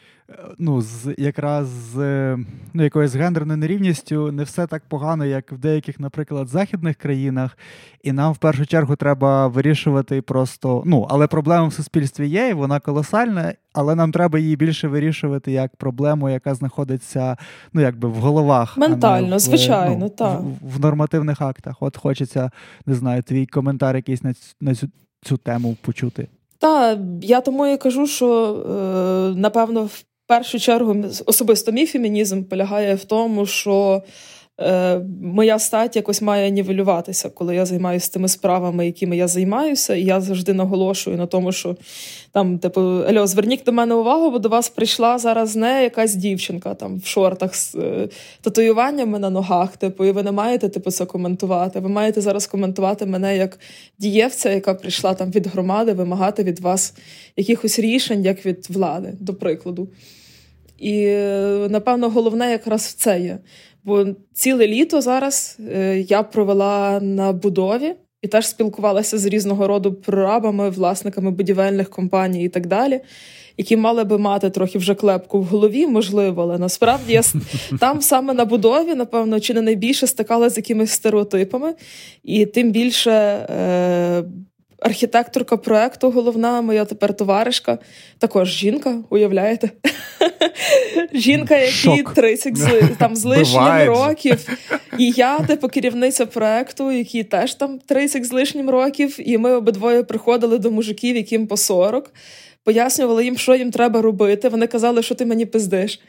[0.58, 1.96] ну, з якраз з
[2.74, 7.58] ну, якоюсь гендерною нерівністю не все так погано, як в деяких, наприклад, західних країнах.
[8.02, 10.82] І нам в першу чергу треба вирішувати просто.
[10.86, 15.52] Ну, але проблема в суспільстві є, і вона колосальна, але нам треба її більше вирішувати
[15.52, 17.36] як проблему, яка знаходиться
[17.72, 18.78] ну, якби в головах.
[18.78, 20.40] Ментально, а не в, звичайно, ну, так.
[20.40, 21.76] В, в нормативних актах.
[21.80, 22.50] От хочеться,
[22.86, 24.88] не знаю, твій коментар якийсь на цю, на цю,
[25.22, 26.28] цю тему почути.
[26.58, 28.54] Так, я тому і кажу, що
[29.34, 34.02] е, напевно в першу чергу особисто мій фемінізм полягає в тому, що
[34.60, 40.04] е, моя стать якось має нівелюватися, коли я займаюся тими справами, якими я займаюся, і
[40.04, 41.76] я завжди наголошую на тому, що
[42.32, 46.74] там, типу, Ельо, зверніть до мене увагу, бо до вас прийшла зараз не якась дівчинка
[46.74, 48.08] там в шортах з е,
[48.40, 49.76] татуюваннями на ногах.
[49.76, 51.80] Типу, і ви не маєте типу, це коментувати.
[51.80, 53.58] Ви маєте зараз коментувати мене як
[53.98, 56.94] дієвця, яка прийшла там від громади, вимагати від вас
[57.36, 59.88] якихось рішень, як від влади, до прикладу.
[60.78, 63.38] І е, напевно головне якраз в це є.
[63.86, 69.94] Бо ціле літо зараз е, я провела на будові і теж спілкувалася з різного роду
[69.94, 73.00] прорабами, власниками будівельних компаній і так далі,
[73.56, 77.22] які мали би мати трохи вже клепку в голові, можливо, але насправді я
[77.80, 81.74] там саме на будові, напевно, чи не найбільше стикалася з якимись стереотипами,
[82.22, 83.10] і тим більше.
[83.10, 84.24] Е-
[84.78, 87.78] Архітекторка проекту, головна моя тепер товаришка,
[88.18, 89.70] також жінка, уявляєте?
[91.12, 94.48] Жінка, якій 30 з, там з лишнім років.
[94.98, 100.02] І я, типу, керівниця проекту, який теж там 30 з лишнім років, і ми обидвоє
[100.02, 102.12] приходили до мужиків, яким по 40,
[102.64, 104.48] пояснювали їм, що їм треба робити.
[104.48, 106.00] Вони казали, що ти мені пиздиш.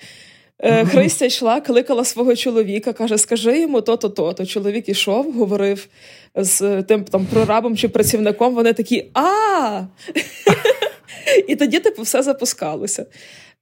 [0.60, 4.46] Е, Христя йшла, кликала свого чоловіка, каже: Скажи йому то-то, то-то.
[4.46, 5.88] Чоловік ішов, говорив
[6.36, 8.56] з тим там прорабом чи працівником.
[8.56, 9.82] Вони такі а
[11.48, 13.06] І тоді, типу, все запускалося.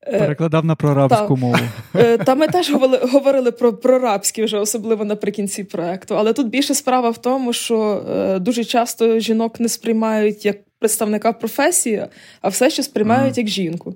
[0.08, 1.58] Е, Перекладав на прорабську мову.
[1.96, 6.18] Е, та ми теж говорили про прорабські вже, особливо наприкінці проекту.
[6.18, 8.04] Але тут більше справа в тому, що
[8.42, 12.06] дуже часто жінок не сприймають як представника професії,
[12.42, 13.38] а все ще сприймають mm.
[13.38, 13.96] як жінку.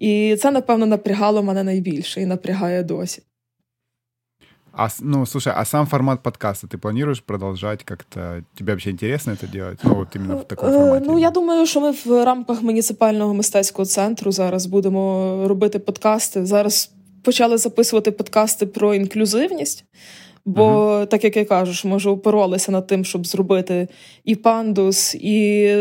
[0.00, 3.22] І це, напевно, напрягало мене найбільше і напрягає досі.
[4.72, 8.42] А, ну, слушай, а сам формат подкаста ты планируешь продолжать как-то?
[8.54, 9.78] Тебе вообще интересно это делать?
[9.84, 11.06] Ну, вот именно в такому форматі?
[11.06, 16.46] Ну, я думаю, що ми в рамках муніципального мистецького центру зараз будемо робити подкасти.
[16.46, 16.90] Зараз
[17.22, 19.84] почали записувати подкасти про інклюзивність.
[20.44, 21.06] Бо, uh-huh.
[21.06, 23.88] так як я кажу, що може упоролися над тим, щоб зробити
[24.24, 25.74] і пандус, і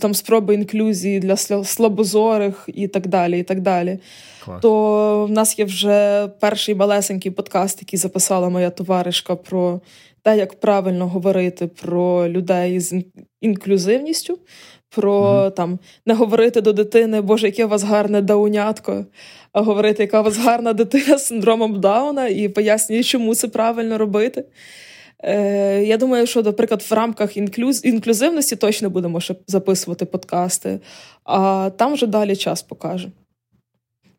[0.00, 3.40] там спроби інклюзії для слабозорих, і так далі.
[3.40, 3.98] і так далі.
[4.44, 4.62] Клас.
[4.62, 9.80] То в нас є вже перший малесенький подкаст, який записала моя товаришка про
[10.22, 13.04] те, як правильно говорити про людей з
[13.40, 14.38] інклюзивністю
[14.90, 15.50] про mm-hmm.
[15.50, 19.06] там не говорити до дитини, Боже, яке у вас гарне даунятко,
[19.52, 23.98] а говорити, яка у вас гарна дитина з синдромом Дауна, і пояснює, чому це правильно
[23.98, 24.44] робити.
[25.24, 27.84] Е, Я думаю, що, наприклад, в рамках інклюз...
[27.84, 30.80] інклюзивності точно будемо ще записувати подкасти,
[31.24, 33.08] а там вже далі час покаже.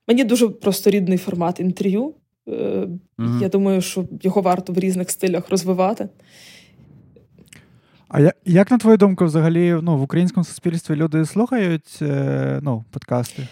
[0.07, 2.13] Мені дуже просто рідний формат інтерв'ю.
[2.47, 3.41] Е, mm-hmm.
[3.41, 6.09] Я думаю, що його варто в різних стилях розвивати.
[8.09, 12.85] А я, як, на твою думку, взагалі ну, в українському суспільстві люди слухають е, ну,
[12.91, 13.47] подкасти?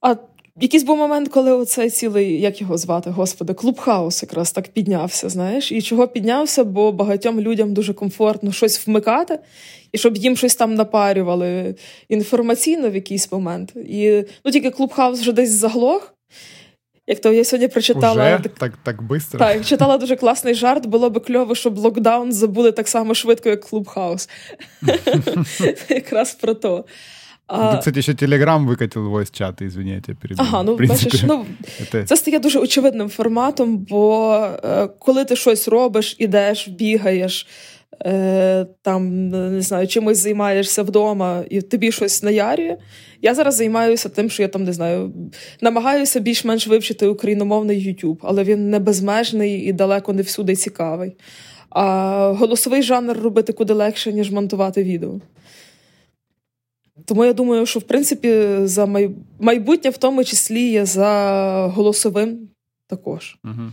[0.00, 0.14] А
[0.60, 5.72] якийсь був момент, коли оцей цілий, як його звати, господи, клубхаус якраз так піднявся, знаєш.
[5.72, 9.38] І чого піднявся, бо багатьом людям дуже комфортно щось вмикати,
[9.92, 11.74] і щоб їм щось там напарювали
[12.08, 13.76] інформаційно в якийсь момент.
[13.76, 16.14] І ну, тільки клубхаус вже десь заглох.
[17.08, 18.48] Як то я сьогодні прочитала Уже?
[18.58, 19.38] так так бистро?
[19.38, 20.86] Так, читала дуже класний жарт.
[20.86, 24.28] Було би кльово, щоб локдаун забули так само швидко, як Клубхаус.
[25.88, 26.84] Якраз про то.
[27.46, 27.72] А...
[27.72, 30.46] Ти, кстати, ще Телеграм викатив voice чати, извиняйте, перебив.
[30.48, 31.46] Ага, ну бачиш, ну
[32.06, 37.46] це стає дуже очевидним форматом, бо е, коли ти щось робиш, ідеш, бігаєш,
[38.04, 42.76] е, там не знаю, чимось займаєшся вдома, і тобі щось наярює.
[43.22, 45.12] Я зараз займаюся тим, що я там не знаю,
[45.60, 51.16] намагаюся більш-менш вивчити україномовний YouTube, але він не безмежний і далеко не всюди цікавий.
[51.70, 55.20] А голосовий жанр робити куди легше, ніж монтувати відео.
[57.04, 58.86] Тому я думаю, що в принципі за
[59.40, 62.48] майбутнє в тому числі є за голосовим
[62.86, 63.38] також.
[63.44, 63.72] Угу.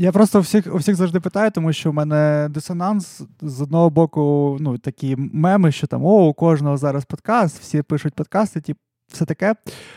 [0.00, 4.56] Я просто всіх у всіх завжди питаю, тому що в мене дисонанс з одного боку,
[4.60, 8.76] ну такі меми, що там о, у кожного зараз подкаст, всі пишуть подкасти, ті,
[9.12, 9.54] все таке.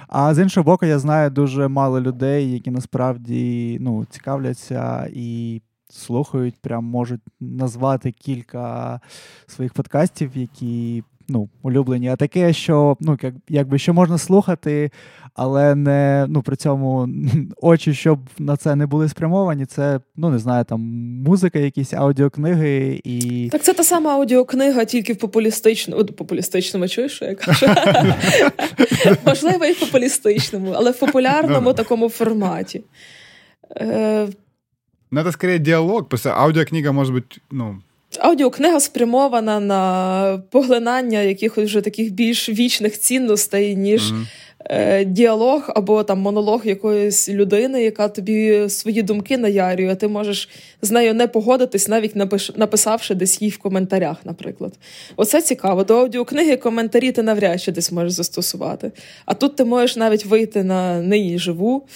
[0.07, 6.55] А з іншого боку, я знаю дуже мало людей, які насправді ну, цікавляться і слухають,
[6.61, 8.99] прям можуть назвати кілька
[9.47, 14.91] своїх подкастів, які ну, улюблені, а таке, що ну, як, якби що можна слухати,
[15.33, 17.09] але не ну, при цьому
[17.61, 20.81] очі, щоб на це не були спрямовані, це ну не знаю, там
[21.25, 23.49] музика, якісь аудіокниги і.
[23.51, 27.65] Так це та сама аудіокнига, тільки в популістичному, популістичному, чуєш, що я кажу?
[29.25, 32.83] Можливо, і в популістичному, але в популярному такому форматі.
[33.77, 34.27] Е,
[35.11, 37.81] ну, це скоріше діалог, просто аудіокнига може бути, ну.
[38.19, 45.05] Аудіокнига спрямована на поглинання якихось вже таких більш вічних цінностей, ніж mm-hmm.
[45.05, 50.49] діалог або там монолог якоїсь людини, яка тобі свої думки наярює, а ти можеш
[50.81, 54.73] з нею не погодитись, навіть напиш, написавши десь їй в коментарях, наприклад.
[55.15, 55.83] Оце цікаво.
[55.83, 58.91] До аудіокниги коментарі ти навряд чи десь можеш застосувати.
[59.25, 61.87] А тут ти можеш навіть вийти на неї живу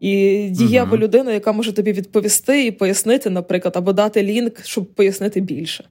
[0.00, 0.98] і дієву uh-huh.
[0.98, 5.84] людину, яка може тобі відповісти і пояснити, наприклад, або дати лінк, щоб пояснити більше.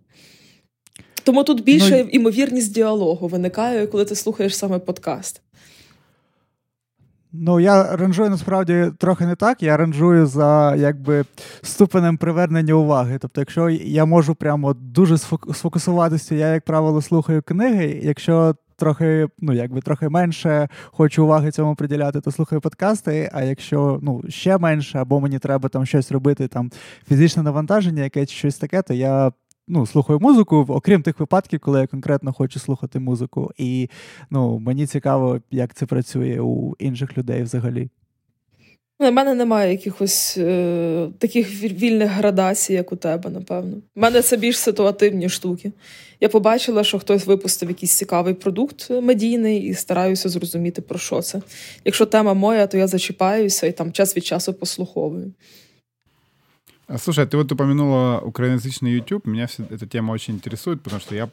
[1.23, 5.41] Тому тут більше ну, імовірність діалогу виникає, коли ти слухаєш саме подкаст.
[7.35, 9.63] Ну, я ранжую насправді трохи не так.
[9.63, 11.25] Я ранжую за якби
[11.61, 13.17] ступенем привернення уваги.
[13.21, 15.17] Тобто, якщо я можу прямо дуже
[15.53, 17.99] сфокусуватися, я, як правило, слухаю книги.
[18.03, 23.29] Якщо трохи, ну якби трохи менше хочу уваги цьому приділяти, то слухаю подкасти.
[23.33, 26.71] А якщо ну ще менше, або мені треба там щось робити, там
[27.07, 29.31] фізичне навантаження, якесь щось таке, то я.
[29.67, 33.51] Ну, слухаю музику, окрім тих випадків, коли я конкретно хочу слухати музику.
[33.57, 33.89] І
[34.29, 37.89] ну, мені цікаво, як це працює у інших людей взагалі.
[39.00, 43.76] У мене немає якихось е, таких вільних градацій, як у тебе, напевно.
[43.96, 45.72] У мене це більш ситуативні штуки.
[46.20, 51.42] Я побачила, що хтось випустив якийсь цікавий продукт медійний і стараюся зрозуміти, про що це.
[51.84, 55.32] Якщо тема моя, то я зачіпаюся і там час від часу послуховую.
[56.98, 59.26] Слушай, ты вот упомянула украиноязычный YouTube.
[59.26, 61.28] Меня эта тема очень интересует, потому что я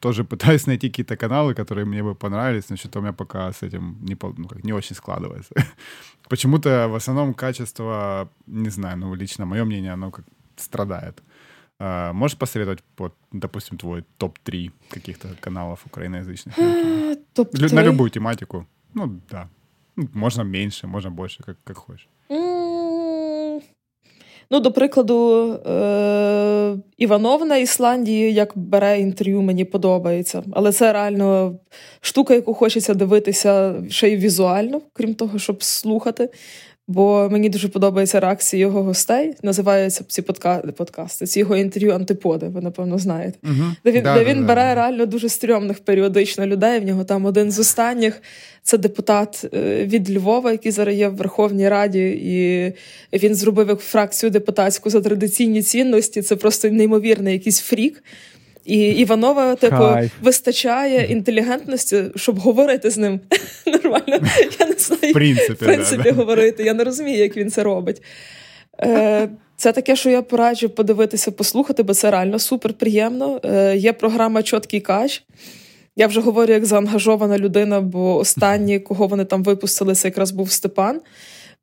[0.00, 3.62] тоже пытаюсь найти какие-то каналы, которые мне бы понравились, но что-то у меня пока с
[3.62, 5.54] этим не, ну, как, не очень складывается.
[6.33, 10.25] Почему-то в основном качество, не знаю, ну, лично мое мнение, оно как
[10.57, 11.21] страдает.
[11.79, 16.57] А, можешь посоветовать, вот, допустим, твой топ-3 каких-то каналов украиноязычных?
[16.57, 17.15] На,
[17.53, 18.67] на любую тематику.
[18.95, 19.47] Ну, да.
[19.95, 22.07] Можно меньше, можно больше, как, как хочешь.
[24.53, 30.43] Ну, до прикладу, е- Іванов на Ісландії, як бере інтерв'ю, мені подобається.
[30.51, 31.55] Але це реально
[32.01, 36.29] штука, яку хочеться дивитися ще й візуально, крім того, щоб слухати.
[36.87, 39.33] Бо мені дуже подобається реакція його гостей.
[39.43, 40.57] Називаються ці подка...
[40.57, 43.39] подкасти, ці його інтерв'ю антиподи, ви напевно знаєте.
[43.43, 44.75] uh Де він да, де він да, бере да.
[44.75, 46.79] реально дуже стрьомних періодично людей.
[46.79, 48.21] В нього там один з останніх
[48.63, 52.07] це депутат е, від Львова, який зараз є в Верховній Раді,
[53.11, 56.21] і він зробив фракцію депутатську за традиційні цінності.
[56.21, 58.03] Це просто неймовірний якийсь фрік.
[58.65, 60.11] І Іванова, типу, Кайф.
[60.21, 63.19] вистачає інтелігентності, щоб говорити з ним
[63.65, 64.19] нормально.
[64.59, 66.63] Я не знаю, в принципі, в принципі да, говорити.
[66.63, 68.01] Я не розумію, як він це робить.
[68.81, 73.41] Е, Це таке, що я пораджу подивитися, послухати, бо це реально супер приємно.
[73.45, 75.23] Е, Є програма Чоткий кач.
[75.95, 80.51] Я вже говорю як заангажована людина, бо останні, кого вони там випустили, це якраз був
[80.51, 81.01] Степан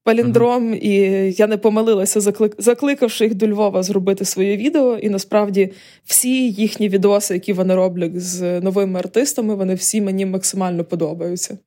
[0.04, 0.90] паліндром, і
[1.36, 2.54] я не помилилася, заклик...
[2.58, 4.98] закликавши їх до Львова зробити своє відео.
[4.98, 5.72] І насправді
[6.04, 11.58] всі їхні відоси, які вони роблять з новими артистами, вони всі мені максимально подобаються.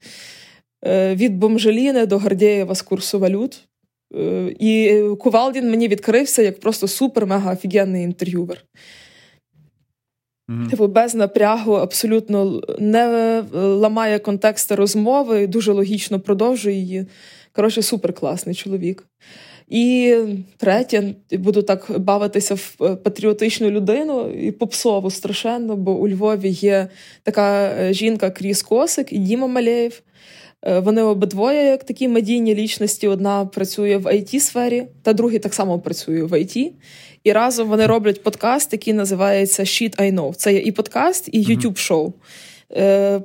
[0.85, 3.67] Е, від Бомжеліни до Гардєєва з курсу валют.
[4.15, 8.65] Е, і Кувалдін мені відкрився як просто супер-мега офігенний інтерв'ювер.
[10.49, 10.69] Mm-hmm.
[10.69, 17.05] Типу, без напрягу, абсолютно не ламає контексти розмови, дуже логічно продовжує її.
[17.55, 19.07] Коротше, супер класний чоловік.
[19.69, 20.15] І
[20.57, 26.87] третє, буду так бавитися в е, патріотичну людину і попсову страшенно, бо у Львові є
[27.23, 30.01] така е, жінка Кріс Косик і Діма Малеєв.
[30.65, 33.07] Е, вони обидвоє як такі медійні лічності.
[33.07, 36.71] Одна працює в it сфері, та другий так само працює в IT.
[37.23, 40.33] І разом вони роблять подкаст, який називається Shit I Know.
[40.33, 42.17] Це є і подкаст, і youtube шоу Е,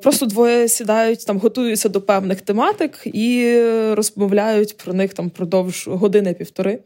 [0.03, 3.61] просто двоє сідають, там готуються до певних тематик і
[3.93, 6.79] розмовляють про них там продовж години-півтори.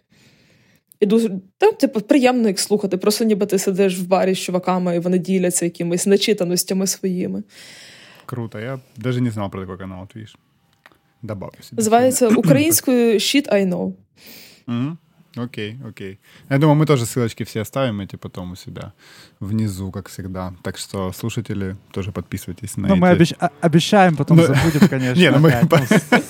[1.00, 2.96] І дуже та, типу, приємно їх слухати.
[2.96, 7.42] Просто ніби ти сидиш в барі з чуваками, і вони діляться якимись начитаностями своїми.
[8.26, 10.36] Круто, я навіть не знав про такий канал, твіж.
[11.22, 13.92] Добавлю Називається українською Shit I Know.
[14.66, 14.96] Mm-hmm.
[15.37, 16.18] Окей, окей.
[16.51, 18.93] Я думаю, мы тоже ссылочки все оставим эти потом у себя
[19.41, 20.53] внизу, как всегда.
[20.62, 23.33] Так что слушатели тоже подписывайтесь на Ну, мы обещ...
[23.61, 24.47] обещаем, потом Но...
[24.47, 25.18] Ну, забудем, конечно.
[25.20, 25.55] Не, ну мы...
[25.70, 25.78] ну,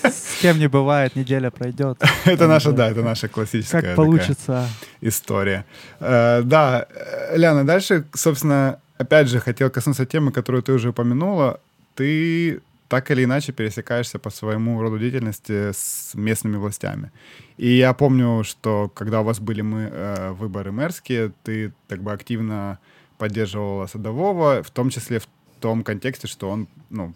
[0.09, 1.99] с кем не бывает, неделя пройдет.
[2.25, 4.69] Это наша, да, это наша классическая Как получится.
[5.01, 5.65] история.
[6.01, 6.87] Э, да,
[7.35, 11.61] Ляна, дальше, собственно, опять же, хотел коснуться темы, которую ты уже упомянула.
[11.95, 12.61] Ты
[12.93, 17.11] так или иначе пересекаешься по своему роду деятельности с местными властями.
[17.57, 22.13] И я помню, что когда у вас были мы, э, выборы мэрские, ты так бы
[22.13, 22.79] активно
[23.17, 25.27] поддерживала Садового, в том числе в
[25.61, 27.15] том контексте, что он ну,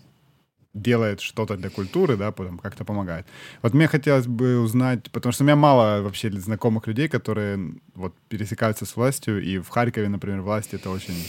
[0.72, 3.26] делает что-то для культуры, да, потом как-то помогает.
[3.60, 8.14] Вот мне хотелось бы узнать, потому что у меня мало вообще знакомых людей, которые вот
[8.30, 11.22] пересекаются с властью, и в Харькове, например, власть это очень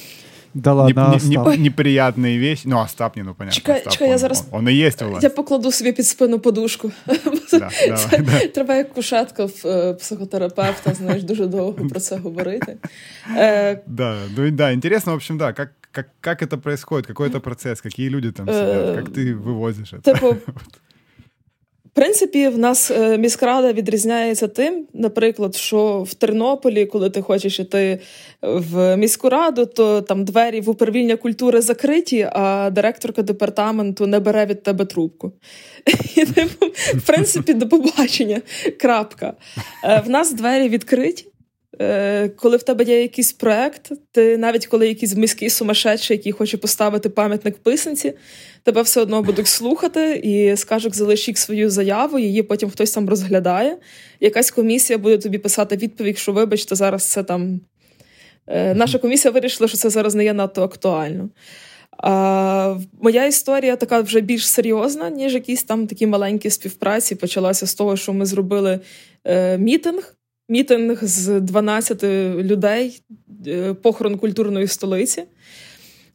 [0.55, 2.66] да ладно, не, не, не, неприятные вещи.
[2.66, 3.55] Ну, Остап не, ну понятно.
[3.55, 5.22] Чекай, Остап, чекай, он, я зараз он, он і є у вас.
[5.22, 6.93] Я покладу собі під спину подушку.
[7.53, 8.47] Да, Це, да.
[8.47, 12.76] Треба як кушетка в е, психотерапевта, знаєш, дуже довго про це говорити.
[13.37, 17.41] Е, да, ну да, интересно, в общем, да, как, как, как это происходит, какой это
[17.41, 20.12] процесс, какие люди там сидят, как ты вывозишь это.
[20.12, 20.37] Типу,
[21.98, 28.00] принципі, в нас е, міськрада відрізняється тим, наприклад, що в Тернополі, коли ти хочеш іти
[28.41, 34.45] в міську раду, то там двері в управління культури закриті, а директорка департаменту не бере
[34.45, 35.32] від тебе трубку.
[36.16, 38.41] І, типу, В принципі, до побачення.
[38.80, 39.34] Крапка.
[39.84, 41.26] Е, в нас двері відкриті.
[41.82, 46.57] Е, коли в тебе є якийсь проект, ти навіть коли якийсь міський сумасшедший, який хоче
[46.57, 48.13] поставити пам'ятник писанці,
[48.63, 53.78] тебе все одно будуть слухати і скажуть, залишіть свою заяву, її потім хтось там розглядає.
[54.19, 57.59] Якась комісія буде тобі писати відповідь, що вибачте, зараз це там.
[58.47, 61.30] Е, наша комісія вирішила, що це зараз не є надто актуально.
[61.97, 67.15] А, Моя історія така вже більш серйозна, ніж якісь там такі маленькі співпраці.
[67.15, 68.80] Почалася з того, що ми зробили
[69.25, 70.16] е, мітинг
[70.50, 72.04] мітинг з 12
[72.43, 73.02] людей,
[73.48, 75.24] е, похорон культурної столиці.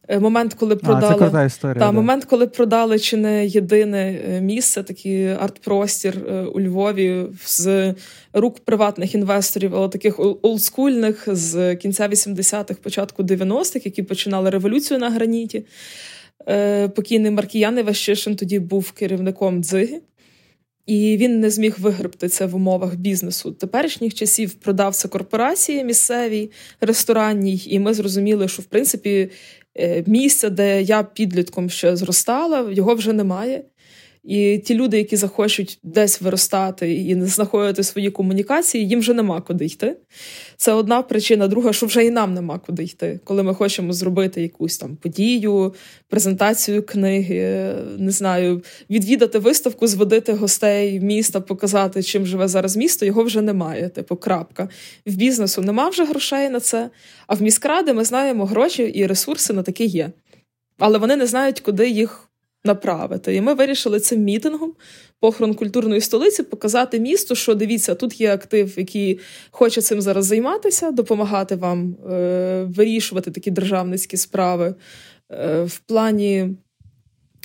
[0.07, 1.91] Е, момент, коли продали а, історія, та, да.
[1.91, 6.17] момент, коли продали чи не єдине е, місце, такий арт-простір
[6.53, 7.93] у Львові з
[8.33, 15.09] рук приватних інвесторів, але таких олдскульних з кінця 80-х, початку 90-х, які починали революцію на
[15.09, 15.65] граніті.
[16.95, 20.01] Покійний Маркіян Іващишин тоді був керівником дзиги.
[20.85, 23.51] І він не зміг вигребти це в умовах бізнесу.
[23.51, 29.29] Теперішніх часів продався корпорації місцевій, ресторанній, і ми зрозуміли, що в принципі
[29.75, 33.63] місця, місце, де я підлітком ще зростала, його вже немає.
[34.23, 39.41] І ті люди, які захочуть десь виростати і не знаходити свої комунікації, їм вже нема
[39.41, 39.97] куди йти.
[40.57, 41.47] Це одна причина.
[41.47, 43.19] Друга, що вже і нам нема куди йти.
[43.23, 45.73] Коли ми хочемо зробити якусь там подію,
[46.07, 53.23] презентацію книги, не знаю, відвідати виставку, зводити гостей міста, показати, чим живе зараз місто, його
[53.23, 53.89] вже немає.
[53.89, 54.69] Типу, крапка.
[55.05, 56.89] В бізнесу нема вже грошей на це.
[57.27, 60.11] А в міськради ми знаємо гроші і ресурси на таке є.
[60.77, 62.29] Але вони не знають, куди їх
[62.65, 63.35] направити.
[63.35, 64.73] І ми вирішили цим мітингом
[65.19, 69.19] похорон культурної столиці показати місту, що дивіться, тут є актив, який
[69.51, 74.75] хоче цим зараз займатися, допомагати вам е, вирішувати такі державницькі справи
[75.31, 76.49] е, в плані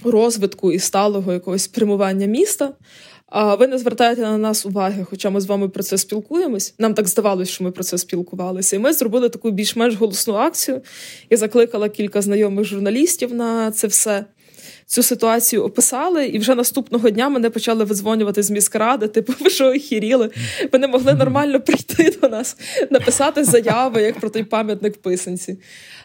[0.04, 2.72] розвитку і сталого якогось прямування міста.
[3.26, 6.74] А ви не звертаєте на нас уваги, хоча ми з вами про це спілкуємось.
[6.78, 8.76] Нам так здавалось, що ми про це спілкувалися.
[8.76, 10.82] І ми зробили таку більш-менш голосну акцію.
[11.30, 14.24] Я закликала кілька знайомих журналістів на це все
[14.88, 19.08] цю ситуацію описали, і вже наступного дня мене почали видзвонювати з міськради.
[19.08, 20.30] Типу, ви що охіріли?
[20.72, 22.56] Ви не могли нормально прийти до нас,
[22.90, 25.60] написати заяви, як про той пам'ятник в писанці.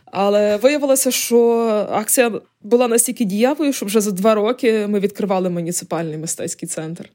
[0.05, 1.57] Але виявилося, що
[1.91, 2.31] акція
[2.61, 7.09] була настільки дієвою, що вже за два роки ми відкривали муніципальний мистецький центр.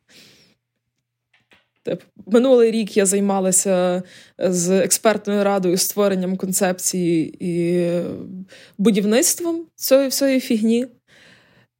[1.83, 4.03] Тип, минулий рік я займалася
[4.39, 7.91] з експертною радою створенням концепції і
[8.79, 10.87] будівництвом цієї всієї фігні.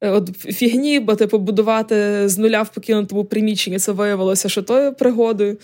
[0.01, 4.93] Е, от фігні, бо типу будувати з нуля в покинутому приміщенні це виявилося що тою
[4.93, 5.57] пригодою.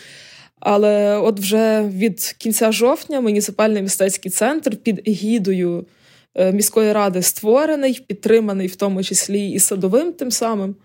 [0.60, 5.86] Але от вже від кінця жовтня муніципальний мистецький центр під егідою
[6.36, 10.76] е, міської ради створений, підтриманий, в тому числі і садовим, тим самим,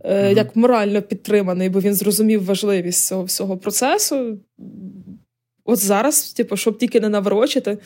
[0.00, 0.36] mm-hmm.
[0.36, 4.38] як морально підтриманий, бо він зрозумів важливість цього всього процесу.
[5.64, 7.78] От зараз, типу, щоб тільки не наворочити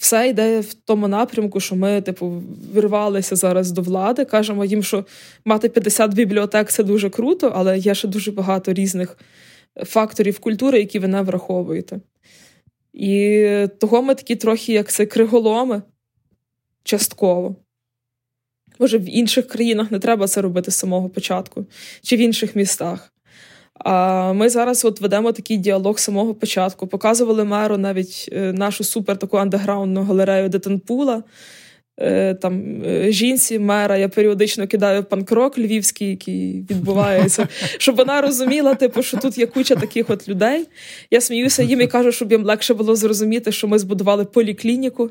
[0.00, 2.42] все йде в тому напрямку, що ми, типу,
[2.74, 4.24] вирвалися зараз до влади.
[4.24, 5.04] Кажемо їм, що
[5.44, 9.18] мати 50 бібліотек це дуже круто, але є ще дуже багато різних
[9.76, 12.00] факторів культури, які ви не враховуєте.
[12.92, 13.46] І
[13.78, 15.82] того ми такі трохи, як це криголоми,
[16.84, 17.56] частково.
[18.78, 21.66] Може, в інших країнах не треба це робити з самого початку,
[22.02, 23.09] чи в інших містах.
[23.84, 26.86] А ми зараз от ведемо такий діалог з самого початку.
[26.86, 31.22] Показували меру навіть е, нашу супер таку андеграундну галерею Детенпула.
[32.00, 38.74] Е, там е, жінці мера я періодично кидаю панкрок львівський, який відбувається, щоб вона розуміла,
[38.74, 40.66] типу, що тут є куча таких от людей.
[41.10, 45.10] Я сміюся їм і кажу, щоб їм легше було зрозуміти, що ми збудували поліклініку.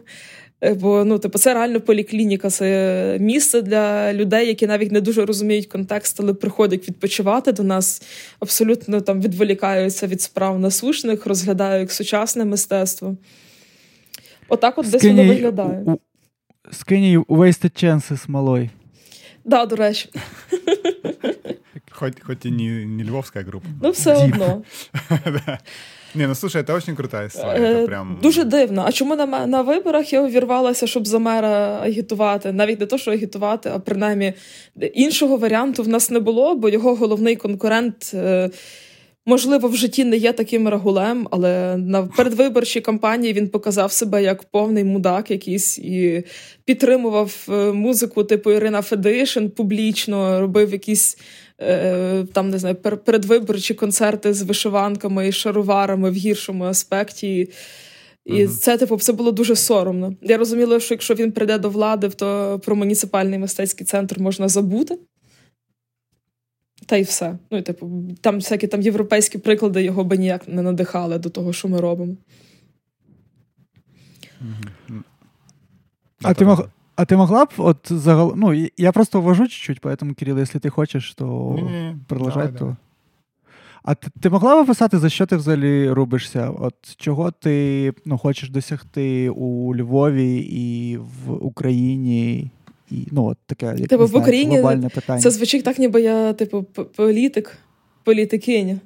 [0.62, 5.26] Е, бо ну, типу, це реально поліклініка, це місце для людей, які навіть не дуже
[5.26, 8.01] розуміють контекст, але приходять відпочивати до нас,
[8.39, 13.18] абсолютно там відволікаються від справ насушних, розглядають сучасне мистецтво.
[14.49, 15.86] Отак от десь воно виглядає.
[16.72, 18.70] Скинь Wasted Chances малой.
[19.45, 20.10] Да, до речі.
[21.91, 23.68] Хоч не, не львовська група.
[23.82, 24.64] Ну, все одно.
[26.16, 27.76] Ні, ну слушай, це дуже крута історія.
[27.76, 28.20] Це прям...
[28.24, 28.84] Дуже дивно.
[28.88, 32.51] А чому на на виборах я увірвалася, щоб за мера агітувати?
[32.51, 34.34] Навіть не то, що агітувати, а принаймні
[34.93, 38.12] іншого варіанту в нас не було, бо його головний конкурент.
[38.14, 38.49] Е,
[39.26, 44.43] можливо, в житті не є таким рагулем, але на передвиборчій кампанії він показав себе як
[44.43, 46.24] повний мудак, якийсь і
[46.66, 51.24] підтримував е, музику типу Ірина Федишин публічно, робив якісь Е,
[52.34, 57.49] там не знаю, передвиборчі концерти з вишиванками і шароварами в гіршому аспекті.
[58.26, 58.47] І uh-huh.
[58.47, 60.16] це, типу, це було дуже соромно.
[60.22, 64.99] Я розуміла, що якщо він прийде до влади, то про муніципальний мистецький центр можна забути.
[66.86, 67.38] Та й все.
[67.51, 71.53] Ну, і, типу, там всякі там європейські приклади його би ніяк не надихали до того,
[71.53, 72.16] що ми робимо.
[74.41, 75.03] Uh-huh.
[76.22, 76.70] А ти мог,
[77.00, 78.34] а ти могла б от загал...
[78.36, 81.60] Ну, я просто ввожу чуть-чуть, поэтому, Кирилл, если ти хочеш, то.
[82.10, 82.54] Давай, то...
[82.60, 82.76] Давай.
[83.84, 86.50] А ти, ти могла б описати, за що ти взагалі рубишся?
[86.50, 92.52] От чого ти ну, хочеш досягти у Львові і в Україні?
[92.91, 95.22] І, ну, от таке, як типу, не знаю, в Україні глобальне питання.
[95.22, 96.64] Це звучить так, ніби я, типу,
[96.95, 97.58] політик
[98.04, 98.80] політикиня.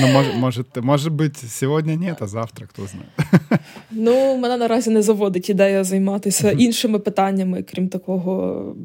[0.00, 3.08] Ну, може, може, може бути, сьогодні ні, а завтра хто знає.
[3.90, 8.76] Ну, мене наразі не заводить ідея займатися іншими питаннями, крім такого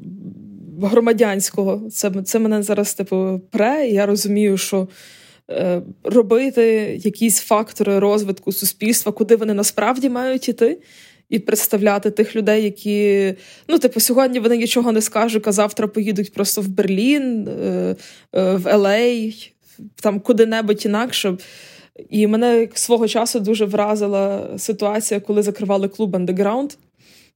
[0.82, 1.89] громадянського.
[1.89, 4.88] Це це мене зараз типу пре, і я розумію, що.
[5.52, 6.64] Е, робити
[7.04, 10.80] якісь фактори розвитку суспільства, куди вони насправді мають іти,
[11.30, 13.34] і представляти тих людей, які
[13.67, 17.95] ну, типу, сьогодні вони нічого не скажуть, а завтра поїдуть просто в Берлін, е,
[18.34, 19.53] е, в Елей,
[19.95, 21.38] там куди-небудь інакше.
[22.09, 26.78] І мене свого часу дуже вразила ситуація, коли закривали клуб Underground.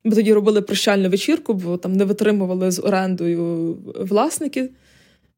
[0.03, 4.69] Ми тоді робили прощальну вечірку, бо там не витримували з орендою власники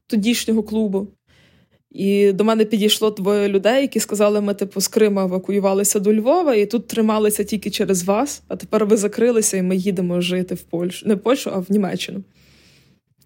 [0.08, 1.08] тодішнього клубу.
[1.92, 6.56] І до мене підійшло двоє людей, які сказали, ми типу з Крима евакуювалися до Львова,
[6.56, 8.44] і тут трималися тільки через вас.
[8.48, 11.66] А тепер ви закрилися, і ми їдемо жити в Польщу, не в Польщу, а в
[11.70, 12.24] Німеччину.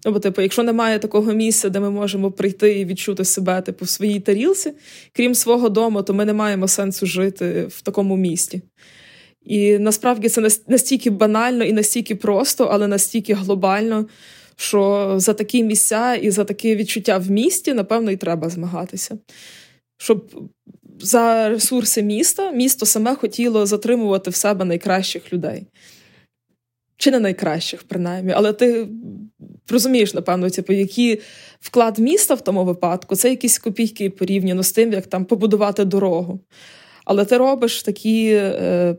[0.04, 3.84] Ну, бо, типу, якщо немає такого місця, де ми можемо прийти і відчути себе типу,
[3.84, 4.72] в своїй тарілці,
[5.12, 8.62] крім свого дому, то ми не маємо сенсу жити в такому місті.
[9.44, 14.06] І насправді це настільки банально і настільки просто, але настільки глобально
[14.56, 19.18] що за такі місця і за таке відчуття в місті, напевно, і треба змагатися.
[19.98, 20.48] Щоб
[21.00, 25.66] за ресурси міста місто саме хотіло затримувати в себе найкращих людей.
[26.96, 28.88] Чи не найкращих, принаймні, але ти
[29.68, 31.20] розумієш, напевно, типу, який
[31.60, 36.40] вклад міста в тому випадку це якісь копійки порівняно з тим, як там побудувати дорогу.
[37.04, 38.96] Але ти робиш такі е,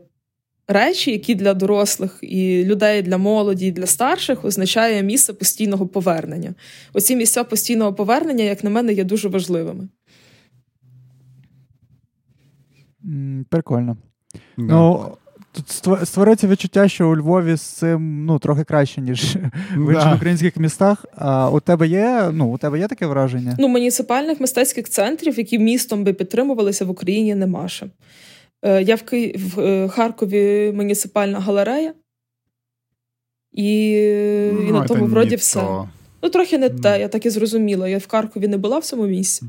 [0.68, 6.54] речі, які для дорослих і людей для молоді, і для старших означає місце постійного повернення.
[6.92, 9.88] Оці місця постійного повернення, як на мене, є дуже важливими.
[13.50, 13.96] Прикольно.
[14.56, 14.64] Да.
[14.64, 15.16] Ну,
[15.52, 19.36] Тут створюється відчуття, що у Львові з цим ну, трохи краще, ніж
[19.76, 21.04] в інших українських містах.
[21.16, 23.56] А у тебе є ну, у тебе є таке враження?
[23.58, 27.86] Ну, муніципальних мистецьких центрів, які містом би підтримувалися в Україні, нема ще.
[28.61, 29.35] Е, я в Ки...
[29.37, 31.93] в е, Харкові муніципальна галерея,
[33.51, 33.97] і
[34.53, 35.59] ну, і на тому вроді все.
[35.59, 35.89] То.
[36.21, 37.87] Ну, трохи не те, я так і зрозуміла.
[37.87, 39.45] Я в Харкові не була в цьому місці.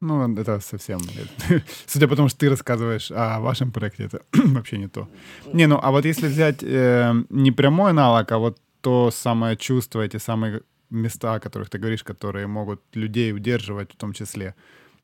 [0.00, 1.00] Ну, это совсем...
[1.86, 5.08] Судя по тому, что ты рассказываешь о вашем проекте, это вообще не то.
[5.52, 10.00] Не, ну, а вот если взять э, не прямой аналог, а вот то самое чувство,
[10.02, 14.54] эти самые места, о которых ты говоришь, которые могут людей удерживать в том числе,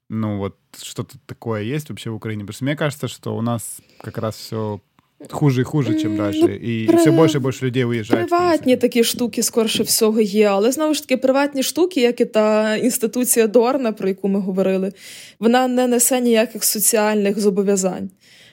[0.09, 2.43] ну вот что-то такое есть вообще в Украине?
[2.43, 4.79] Потому что мне кажется, что у нас как раз все
[5.29, 6.41] хуже і хуже, чим далі.
[6.41, 6.97] Ну, і при...
[6.97, 8.29] все більше і більше людей виїжджають.
[8.29, 10.45] Приватні такі штуки, скорше всього, є.
[10.45, 14.93] Але знову ж таки, приватні штуки, як і та інституція Дорна, про яку ми говорили,
[15.39, 18.09] вона не несе ніяких соціальних зобов'язань.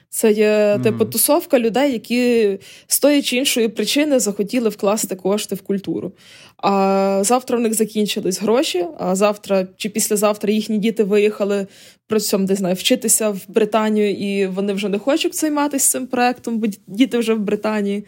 [0.09, 5.63] Це є типу тусовка людей, які з тої чи іншої причини захотіли вкласти кошти в
[5.63, 6.13] культуру.
[6.57, 8.87] А завтра в них закінчились гроші.
[8.99, 11.67] А завтра чи післязавтра їхні діти виїхали
[12.07, 16.59] при цьому, де знаю, вчитися в Британію, і вони вже не хочуть займатися цим проектом,
[16.59, 18.05] бо діти вже в Британії.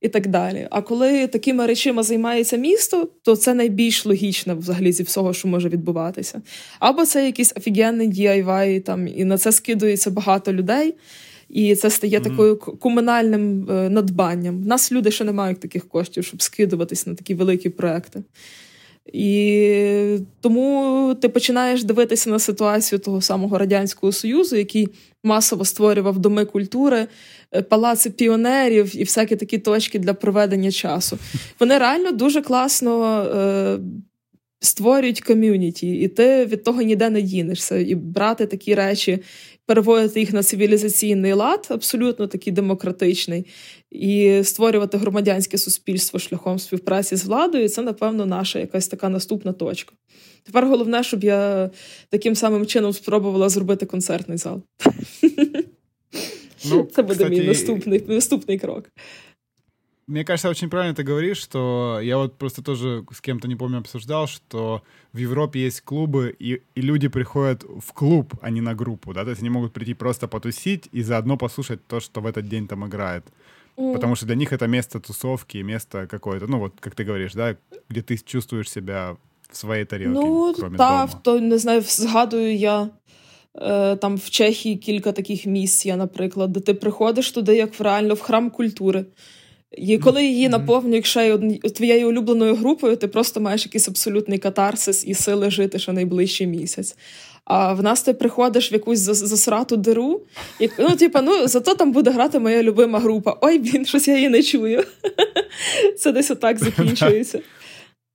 [0.00, 0.68] І так далі.
[0.70, 5.68] А коли такими речима займається місто, то це найбільш логічно взагалі зі всього, що може
[5.68, 6.42] відбуватися.
[6.78, 10.94] Або це якийсь офігенний DIY, там і на це скидується багато людей.
[11.54, 12.22] І це стає mm-hmm.
[12.22, 14.62] такою комунальним е, надбанням.
[14.62, 18.22] У нас люди ще не мають таких коштів, щоб скидуватись на такі великі проекти.
[19.12, 24.88] І тому ти починаєш дивитися на ситуацію того самого Радянського Союзу, який
[25.24, 27.06] масово створював доми культури,
[27.52, 31.18] е, палаци піонерів і всякі такі точки для проведення часу.
[31.60, 33.78] Вони реально дуже класно е,
[34.60, 37.76] створюють ком'юніті, і ти від того ніде не дінешся.
[37.76, 39.18] І брати такі речі,
[39.66, 43.46] переводити їх на цивілізаційний лад, абсолютно такий демократичний,
[43.90, 47.68] і створювати громадянське суспільство шляхом співпраці з владою.
[47.68, 49.94] Це, напевно, наша якась така наступна точка.
[50.42, 51.70] Тепер головне, щоб я
[52.08, 54.62] таким самим чином спробувала зробити концертний зал.
[56.70, 58.84] Ну, Це буде кстати, мій наступний, наступний крок
[60.09, 63.77] Мне кажется, очень правильно ты говоришь, что я вот просто тоже с кем-то, не помню,
[63.77, 64.81] обсуждал, что
[65.13, 69.23] в Европе есть клубы, и, и люди приходят в клуб, а не на группу, да,
[69.23, 72.67] то есть они могут прийти просто потусить и заодно послушать то, что в этот день
[72.67, 73.23] там играет.
[73.77, 73.93] Mm.
[73.93, 77.55] Потому что для них это место тусовки, место какое-то, ну вот, как ты говоришь, да,
[77.87, 79.15] где ты чувствуешь себя
[79.51, 82.89] в своей тарілці, Ну, кроме та, то, не знаю, згадую я
[83.55, 87.83] е, там в Чехії кілька таких місць, я, наприклад, де ти приходиш туди, як в
[87.83, 89.05] реально в храм культури.
[89.76, 91.38] І коли її наповнюєш ще
[91.74, 96.96] твоєю улюбленою групою, ти просто маєш якийсь абсолютний катарсис і сили жити ще найближчий місяць.
[97.44, 100.20] А в нас ти приходиш в якусь засрату диру,
[100.60, 103.38] і ну, типа, ну зато там буде грати моя любима група.
[103.40, 104.84] Ой, блін, щось я її не чую.
[105.98, 107.40] Це десь отак закінчується.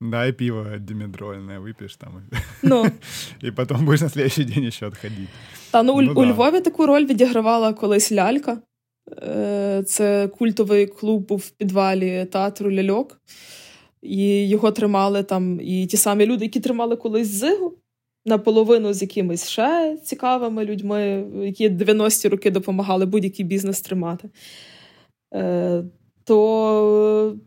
[0.02, 2.24] Да, и пиво димедрольное выпьешь там.
[2.64, 2.86] Ну.
[3.42, 5.28] І потім будеш на следующий день ще відходити.
[5.72, 6.32] Та ну, ну у да.
[6.32, 8.58] Львові таку роль відігравала колись лялька.
[9.12, 13.22] Е, це культовий клуб був в підвалі театру Ляльок.
[14.02, 17.74] І його тримали там і ті самі люди, які тримали колись зигу,
[18.26, 24.30] наполовину з якимись ще цікавими людьми, які 90-ті роки допомагали будь-який бізнес тримати.
[25.34, 25.84] Е,
[26.24, 27.38] то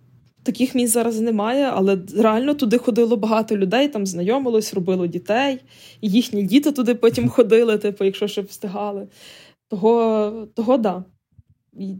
[0.42, 5.58] таких місць зараз немає, але реально туди ходило багато людей, там знайомилось, робило дітей,
[6.00, 9.08] і їхні діти туди потім ходили, типу, якщо ще встигали.
[9.68, 11.04] Того, того да.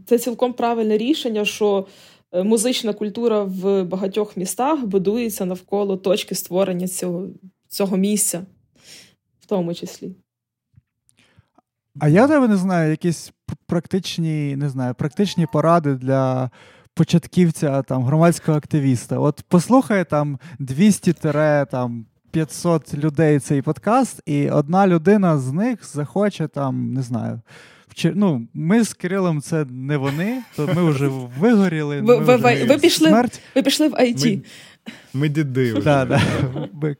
[0.05, 1.87] Це цілком правильне рішення, що
[2.31, 7.27] е, музична культура в багатьох містах будується навколо точки створення цього,
[7.67, 8.45] цього місця,
[9.39, 10.15] в тому числі.
[11.99, 13.31] А я тебе не знаю, якісь
[13.65, 16.49] практичні, не знаю, практичні поради для
[16.93, 19.19] початківця там громадського активіста.
[19.19, 21.13] От послухай там 200
[21.71, 27.41] там 500 людей цей подкаст, і одна людина з них захоче там, не знаю
[28.15, 32.01] ну, Ми з Кирилом це не вони, то ми вже вигоріли.
[32.01, 33.39] Ви, ми вже ви, пішли, смерть.
[33.55, 34.35] ви пішли в IT.
[34.35, 34.41] Ми,
[35.13, 35.73] ми діди.
[35.73, 35.81] вже.
[35.83, 36.21] Да, да.
[36.73, 36.95] Ми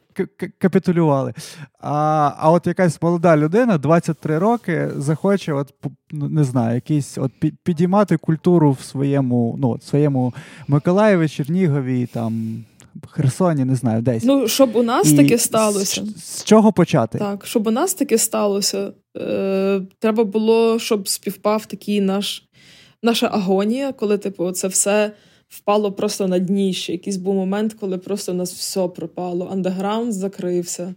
[0.57, 1.33] капітулювали.
[1.79, 5.73] А а от якась молода людина, 23 роки, захоче, от,
[6.11, 7.31] ну, не знаю, якийсь от
[7.63, 10.33] підіймати культуру в своєму ну, в своєму
[10.67, 12.63] Миколаєві, Чернігові, там,
[13.09, 14.23] Херсоні, не знаю, десь.
[14.23, 16.05] Ну, щоб у нас І таке сталося.
[16.05, 17.17] З, з чого почати?
[17.17, 22.43] Так, щоб у нас таке сталося, е, треба було, щоб співпав такий наш,
[23.03, 25.11] наша агонія, коли, типу, це все
[25.49, 26.91] впало просто на дніще.
[26.91, 29.49] Якийсь був момент, коли просто у нас все пропало.
[29.51, 30.95] Андеграунд закрився.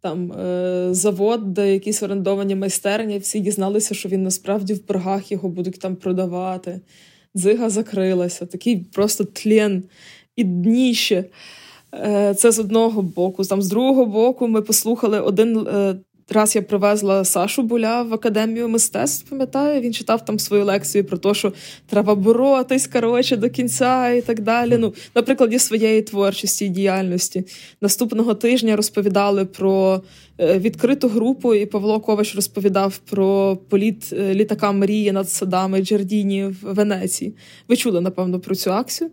[0.00, 5.48] Там е, завод, де якісь орендовані майстерні, всі дізналися, що він насправді в пергах його
[5.48, 6.80] будуть там продавати.
[7.36, 9.82] Дзига закрилася, такий просто тлен
[10.36, 11.24] і дніще.
[11.94, 13.44] Е, це з одного боку.
[13.44, 15.96] Там З другого боку, ми послухали один е,
[16.30, 19.30] раз я привезла Сашу Буля в академію мистецтв.
[19.30, 21.52] Пам'ятаю, він читав там свою лекцію про те, що
[21.86, 24.76] треба боротись коротше, до кінця і так далі.
[24.78, 27.44] Ну, на прикладі своєї творчості і діяльності.
[27.80, 30.02] Наступного тижня розповідали про
[30.38, 36.56] е, відкриту групу, і Павло Ковач розповідав про політ літака Марії над садами Джардіні в
[36.62, 37.34] Венеції.
[37.68, 39.10] Ви чули, напевно, про цю акцію.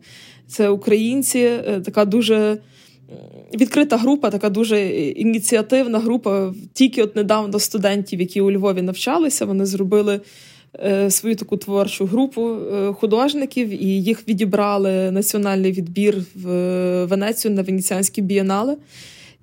[0.48, 2.58] Це українці, е, така дуже
[3.54, 6.54] відкрита група, така дуже ініціативна група.
[6.74, 10.22] Тільки от недавно студентів, які у Львові навчалися, вони зробили.
[10.86, 16.46] Е, свою таку творчу групу е, художників, і їх відібрали національний відбір в
[17.06, 18.78] Венецію на Венеціанські бієнали.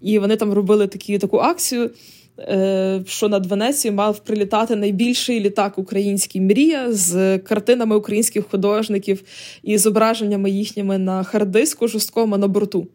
[0.01, 1.91] І вони там робили такі, таку акцію.
[2.39, 9.23] Е, що над Венецією мав прилітати найбільший літак український мрія з картинами українських художників
[9.63, 12.87] і зображеннями їхніми на хардиску жорсткому на борту.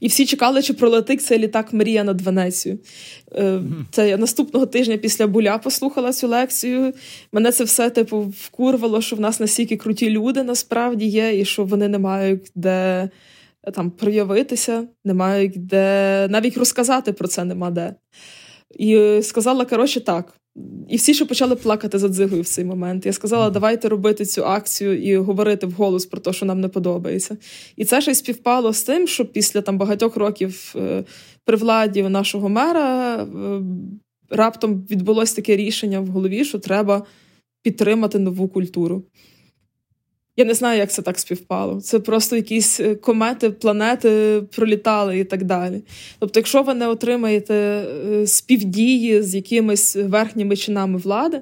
[0.00, 2.80] І всі чекали, чи пролетить цей літак Мрія над Венецією.
[3.32, 6.92] Е, це я наступного тижня після буля послухала цю лекцію.
[7.32, 11.64] Мене це все типу вкурвало, що в нас настільки круті люди насправді є, і що
[11.64, 13.08] вони не мають де
[13.74, 17.94] там проявитися, не мають де навіть розказати про це нема де.
[18.78, 20.39] І сказала, коротше, так:
[20.88, 23.06] І всі ще почали плакати за дзигою в цей момент.
[23.06, 27.36] Я сказала, давайте робити цю акцію і говорити вголос про те, що нам не подобається.
[27.76, 31.04] І це ще й співпало з тим, що після там багатьох років е,
[31.44, 33.26] при владі нашого мера е,
[34.30, 37.06] раптом відбулось таке рішення в голові, що треба
[37.62, 39.04] підтримати нову культуру.
[40.36, 41.80] Я не знаю, як це так співпало.
[41.80, 45.82] Це просто якісь е, комети, планети пролітали і так далі.
[46.18, 51.40] Тобто, якщо ви не отримаєте е, співдії з якимись верхніми чинами влади,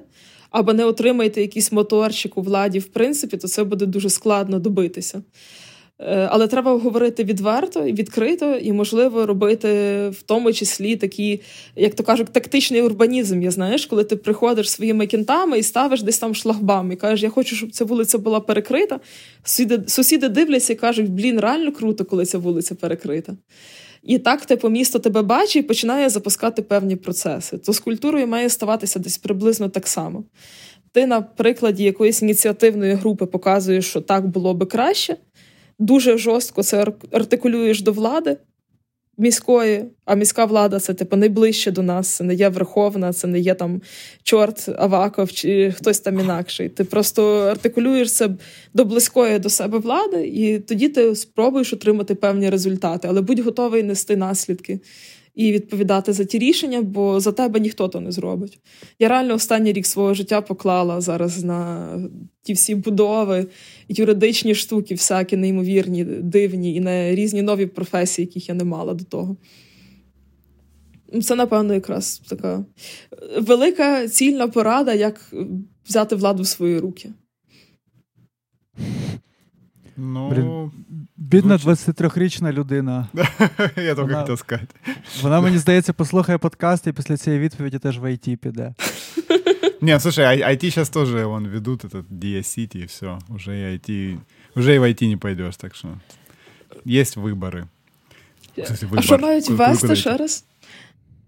[0.51, 5.21] або не отримаєте якийсь моторчик у владі, в принципі, то це буде дуже складно добитися.
[6.01, 9.69] Е, але треба говорити відверто і відкрито, і можливо робити
[10.09, 11.41] в тому числі такі,
[11.75, 13.41] як то кажуть, тактичний урбанізм.
[13.41, 17.29] Я знаєш, коли ти приходиш своїми кінтами і ставиш десь там шлагбам, і кажеш, я
[17.29, 18.99] хочу, щоб ця вулиця була перекрита.
[19.43, 23.33] Сусіди, сусіди дивляться і кажуть, блін, реально круто, коли ця вулиця перекрита.
[24.03, 27.57] І так, типу, місто тебе бачить і починає запускати певні процеси.
[27.57, 30.23] То з культурою має ставатися десь приблизно так само.
[30.91, 35.17] Ти на прикладі якоїсь ініціативної групи показуєш, що так було би краще
[35.79, 38.37] дуже жорстко це артикулюєш до влади
[39.19, 42.07] міської, а міська влада це типу найближче до нас.
[42.07, 43.81] Це не є Верховна, це не є там
[44.23, 46.69] чорт Аваков чи хтось там інакший.
[46.69, 48.29] Ти просто артикулюєш це
[48.73, 53.83] до близької до себе влади, і тоді ти спробуєш отримати певні результати, але будь готовий
[53.83, 54.79] нести наслідки
[55.35, 58.59] і відповідати за ті рішення, бо за тебе ніхто то не зробить.
[58.99, 61.89] Я реально останній рік свого життя поклала зараз на
[62.41, 63.47] ті всі будови,
[63.89, 69.03] юридичні штуки, всякі неймовірні, дивні, і на різні нові професії, яких я не мала до
[69.03, 69.37] того.
[71.23, 72.65] Це, напевно, якраз така
[73.39, 75.33] велика цільна порада, як
[75.85, 77.09] взяти владу в свої руки.
[79.97, 80.71] Ну, Блін,
[81.18, 83.08] Бідна 23-річна людина.
[83.76, 84.74] Я тільки хотів сказати.
[85.22, 88.74] Вона, мені здається, послухає подкаст і після цієї відповіді теж в IT піде.
[89.80, 93.18] Не, слушай, IT сейчас тоже вон ведут этот DS City и все.
[93.28, 94.18] Уже и IT,
[94.56, 95.88] уже и в IT не пойдешь, так что
[96.86, 97.68] есть выборы.
[98.56, 98.98] Кстати, выбор.
[98.98, 100.44] А что мають ввести ще раз?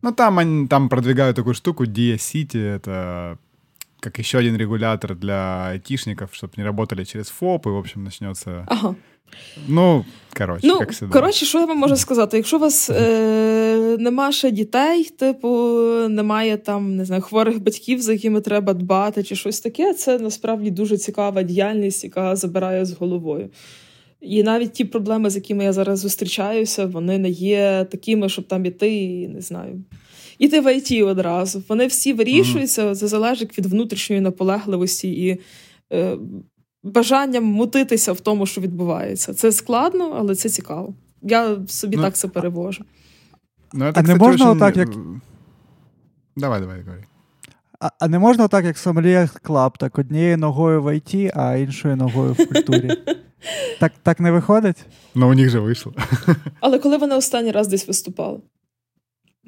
[0.02, 3.38] Ну, там, они, там продвигают такую штуку, DS City, это
[4.01, 8.65] как еще один регулятор для айтишников, чтобы не работали через ФОП, и, в общем, начнется...
[8.67, 8.95] Ага.
[9.67, 10.05] Ну,
[10.37, 11.13] коротше, ну, як всегда.
[11.13, 12.37] коротше, що я вам можу сказати?
[12.37, 15.49] Якщо у вас е, нема ще дітей, типу,
[16.09, 20.71] немає там не знаю, хворих батьків, за якими треба дбати, чи щось таке, це насправді
[20.71, 23.49] дуже цікава діяльність, яка забирає з головою.
[24.21, 28.65] І навіть ті проблеми, з якими я зараз зустрічаюся, вони не є такими, щоб там
[28.65, 29.83] іти, не знаю.
[30.41, 31.63] Іти в ІТ одразу.
[31.69, 32.95] Вони всі вирішуються, mm-hmm.
[32.95, 35.39] це залежить від внутрішньої наполегливості і
[35.93, 36.17] е,
[36.83, 39.33] бажанням мутитися в тому, що відбувається.
[39.33, 40.93] Це складно, але це цікаво.
[41.21, 42.83] Я собі ну, так це перевожу.
[43.73, 44.57] Ну, а не можна очень...
[44.57, 44.89] отак, як.
[46.35, 47.03] Давай, давай, говори.
[47.79, 51.95] А, а не можна так, як Sommelier Club, так однією ногою в ІТ, а іншою
[51.95, 52.91] ногою в культурі.
[53.79, 54.77] Так так не виходить?
[55.15, 55.93] Ну, у них же вийшло.
[56.59, 58.39] Але коли вони останній раз десь виступали?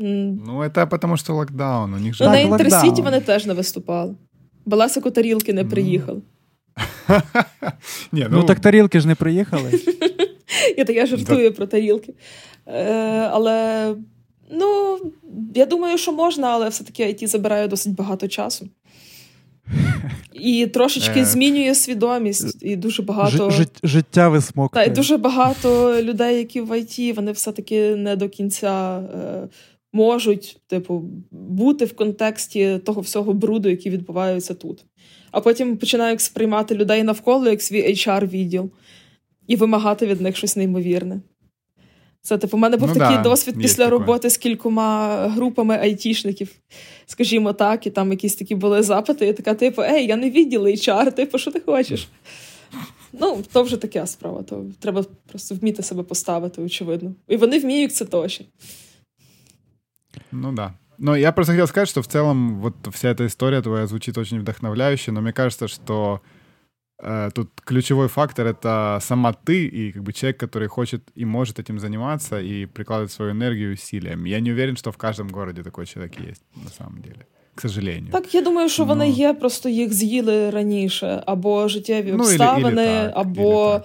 [0.04, 1.94] Ну, це тому що локдаун.
[1.94, 2.24] У них же...
[2.24, 4.16] Ну, на Інтерсіті вони теж не виступали.
[4.66, 6.22] Баласику тарілки не приїхали.
[8.12, 8.38] Ні, ну...
[8.38, 9.72] ну так тарілки ж не приїхали.
[10.78, 12.14] Я так я жартую про тарілки.
[12.68, 12.94] Е,
[13.32, 13.88] Але
[14.52, 15.00] ну,
[15.56, 18.70] я думаю, що можна, але все-таки IT забирає досить багато часу.
[20.34, 21.26] І трошечки е...
[21.26, 24.86] змінює свідомість, і дуже багато Ж, життя висмоктує.
[24.86, 29.48] Так, і дуже багато людей, які в ІТ, вони все-таки не до кінця е,
[29.94, 34.86] можуть, типу, бути в контексті того всього бруду, який відбувається тут
[35.34, 38.70] а потім починають сприймати людей навколо як свій HR-відділ
[39.48, 41.22] і вимагати від них щось неймовірне.
[42.22, 44.00] Це типу, у мене був ну, такий да, досвід після такое.
[44.00, 46.50] роботи з кількома групами айтішників,
[47.06, 50.66] скажімо так, і там якісь такі були запити, і така, типу, ей, я не відділ
[50.66, 52.08] HR, типу, що ти хочеш?
[53.14, 57.16] Ну, то вже така справа, то треба просто вміти себе поставити, очевидно.
[57.28, 58.46] І вони вміють це точно.
[60.33, 60.57] Ну так.
[60.57, 60.75] Да.
[60.99, 64.41] Но я просто хотел сказать, что в целом вот вся эта история твоя звучит очень
[64.41, 66.21] вдохновляюще, но мне кажется, что
[67.01, 71.61] э, тут ключевой фактор — это сама ты и как бы человек, который хочет и может
[71.61, 74.19] этим заниматься и прикладывать свою энергию и усилия.
[74.25, 77.27] Я не уверен, что в каждом городе такой человек есть, на самом деле.
[77.55, 78.13] К сожалению.
[78.13, 82.83] Так, я думаю, що вони є, просто їх з'їли раніше, або життєві ну, обставини, или,
[82.83, 83.83] или так, або Е,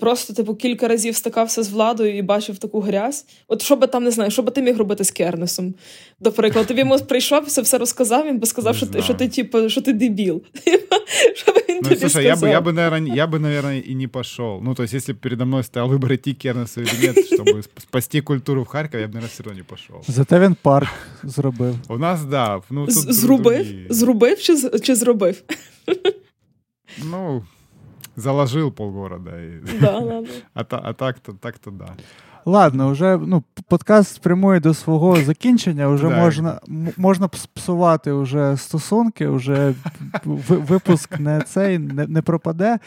[0.00, 3.26] просто, типу, кілька разів стикався з владою і бачив таку грязь.
[3.48, 5.74] От що би там не знаю, що би ти міг робити з Кернесом?
[6.20, 9.28] До прикладу, тобі йому прийшов, все все розказав, він би сказав, що ти, що ти,
[9.28, 10.42] типу, що ти дебіл.
[11.34, 12.26] Що би він ну, тобі слушай, сказав?
[12.26, 14.60] я бы, я бы, наверное, я бы, наверное, и не пошел.
[14.62, 17.62] Ну, то есть, если бы передо мной стоял выбор идти к Кернесу или нет, чтобы
[17.62, 19.96] спасти культуру в Харькове, я бы, наверное, все равно не пошел.
[20.08, 20.88] Зате він парк
[21.22, 21.74] зробив.
[21.88, 22.60] У нас, да.
[22.70, 23.66] Ну, тут зробив?
[23.90, 25.42] Зробив чи, чи зробив?
[27.10, 27.42] Ну,
[28.19, 29.31] заложил полгорода.
[29.31, 29.61] И...
[29.81, 30.27] Да, да, да.
[30.53, 31.95] А, а так-то, так-то да.
[32.45, 35.87] Ладно, вже ну, подкаст спрямує до свого закінчення.
[35.87, 36.59] Вже можна
[36.97, 39.73] можна псувати вже стосунки, вже
[40.45, 42.79] випуск не цей не, не пропаде.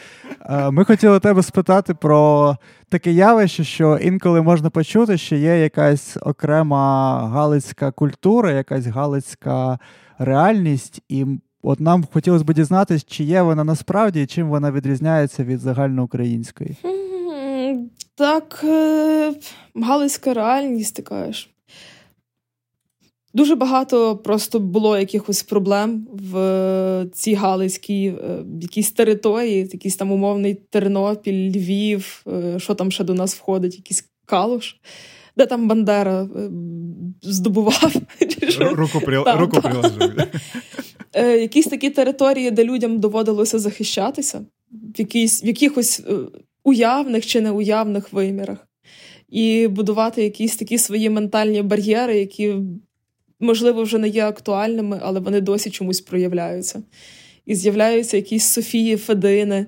[0.71, 2.55] Ми хотіли тебе спитати про
[2.89, 9.79] таке явище, що інколи можна почути, що є якась окрема галицька культура, якась галицька
[10.19, 11.25] реальність, і
[11.65, 16.75] От нам хотілося б дізнатися, чи є вона насправді і чим вона відрізняється від загальноукраїнської.
[18.15, 19.33] Так, е,
[19.75, 21.49] галицька реальність, ти кажеш.
[23.33, 30.53] Дуже багато просто було якихось проблем в цій Галицькій е, якійсь території, якийсь там умовний
[30.69, 34.75] Тернопіль, Львів, е, що там ще до нас входить, якийсь Калуш,
[35.37, 36.27] де там Бандера
[37.21, 37.93] здобував.
[39.39, 40.13] Руку приложив.
[41.13, 46.13] Е, якісь такі території, де людям доводилося захищатися, в, якісь, в якихось е,
[46.63, 48.67] уявних чи неуявних вимірах,
[49.29, 52.55] і будувати якісь такі свої ментальні бар'єри, які,
[53.39, 56.83] можливо, вже не є актуальними, але вони досі чомусь проявляються.
[57.45, 59.65] І з'являються якісь Софії Федини.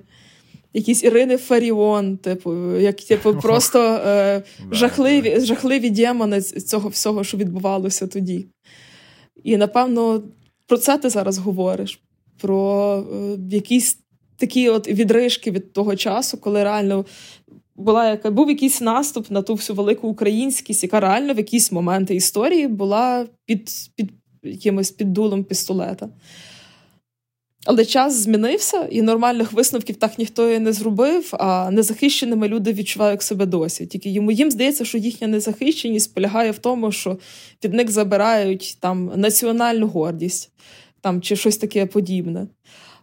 [0.73, 8.07] Якісь Ірини Фаріон, типу, як типу, просто е, жахливі жахливі демони цього всього, що відбувалося
[8.07, 8.45] тоді.
[9.43, 10.23] І напевно
[10.67, 11.99] про це ти зараз говориш,
[12.41, 13.99] про е, якісь
[14.37, 17.05] такі от відрижки від того часу, коли реально
[17.75, 22.15] була яка був якийсь наступ на ту всю велику українськість, яка реально в якісь моменти
[22.15, 24.11] історії була під під
[24.43, 26.09] якимось під дулом пістолета.
[27.65, 31.29] Але час змінився, і нормальних висновків так ніхто і не зробив.
[31.31, 33.85] А незахищеними люди відчувають себе досі.
[33.85, 37.17] Тільки йому їм здається, що їхня незахищеність полягає в тому, що
[37.63, 40.51] від них забирають там національну гордість
[41.01, 42.47] там, чи щось таке подібне.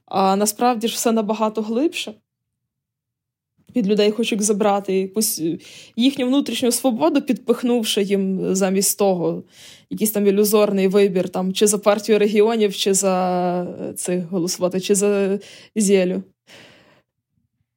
[0.06, 2.14] А насправді ж все набагато глибше.
[3.76, 5.58] Від людей хочуть забрати якусь е,
[5.96, 9.42] їхню внутрішню свободу, підпихнувши їм замість того
[9.90, 14.94] якийсь там ілюзорний вибір, там, чи за партію регіонів, чи за е, цих голосувати, чи
[14.94, 15.38] за
[15.76, 16.22] зєлю.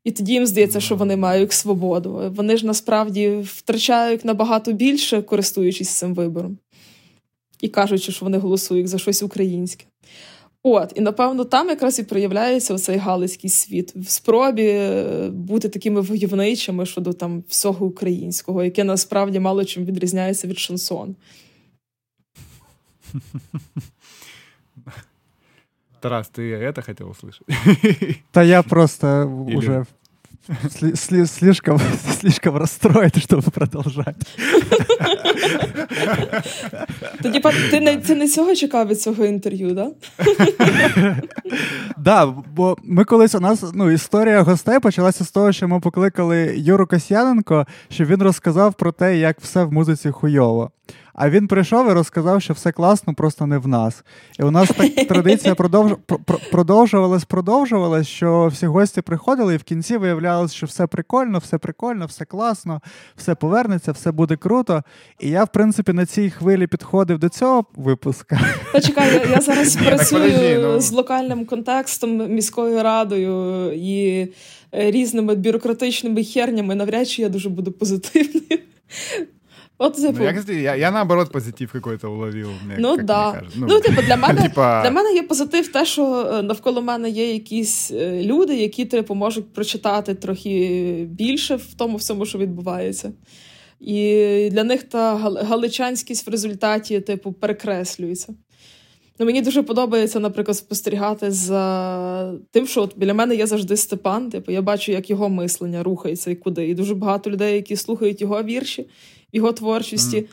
[0.04, 2.32] І тоді їм здається, що вони мають свободу.
[2.36, 6.58] Вони ж насправді втрачають набагато більше, користуючись цим вибором.
[7.62, 9.86] І кажучи, що вони голосують за щось українське.
[10.65, 16.01] От, і напевно там якраз і проявляється оцей галицький світ в спробі е, бути такими
[16.01, 21.17] войовничими щодо там всього українського, яке насправді мало чим відрізняється від шансон.
[26.01, 27.47] Тарас, ты это хотел услышать?
[28.31, 29.07] Та я просто
[29.49, 29.57] Или...
[29.57, 29.87] уже
[31.26, 31.80] слишком,
[32.20, 34.26] слишком расстроен, чтобы продовжати.
[37.22, 37.40] Тоді
[37.72, 39.94] ти не ти не цього чекав від цього інтерв'ю, так?
[41.98, 46.54] Да, бо ми колись у нас ну, історія гостей почалася з того, що ми покликали
[46.58, 50.72] Юру Касьяненко, щоб він розказав про те, як все в музиці хуйово.
[51.16, 54.04] А він прийшов і розказав, що все класно, просто не в нас.
[54.40, 55.92] І у нас так традиція продовж...
[56.52, 62.06] продовжувалась, продовжувалась, що всі гості приходили, і в кінці виявлялося, що все прикольно, все прикольно,
[62.06, 62.82] все класно,
[63.16, 64.84] все повернеться, все буде круто.
[65.20, 68.40] І я, в принципі, на цій хвилі підходив до цього випуска.
[68.72, 70.80] Почекай, я, я зараз працюю ну.
[70.80, 74.28] з локальним контекстом, міською радою і
[74.74, 76.76] е, різними бюрократичними хернями.
[76.76, 78.60] Навряд чи я дуже буду позитивним.
[79.78, 80.20] От, типу...
[80.20, 82.50] ну, я, я, я наоборот позитив какой-то уловив.
[82.66, 83.42] Мне, ну да.
[83.56, 84.82] Ну, ну, типу, для мене типа...
[84.82, 89.16] для мене є позитив, те, що е, навколо мене є якісь е, люди, які типу,
[89.16, 93.12] можуть прочитати трохи більше в тому всьому, що відбувається.
[93.80, 98.34] І для них та галичанськість в результаті, типу, перекреслюється.
[99.20, 104.30] Ну, Мені дуже подобається, наприклад, спостерігати за тим, що от біля мене є завжди Степан.
[104.30, 106.68] Типу, я бачу, як його мислення рухається і куди.
[106.68, 108.86] І дуже багато людей, які слухають його вірші
[109.36, 110.18] його творчості.
[110.18, 110.28] Mm.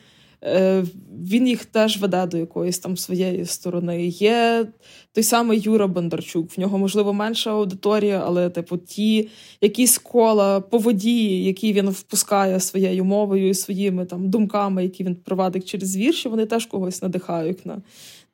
[1.24, 4.06] Він їх теж веде до якоїсь там своєї сторони.
[4.06, 4.66] Є
[5.12, 9.28] той самий Юра Бондарчук, в нього, можливо, менша аудиторія, але, типу, ті
[9.60, 15.14] якісь кола по воді, які він впускає своєю мовою і своїми там думками, які він
[15.14, 17.82] провадить через вірші, вони теж когось надихають на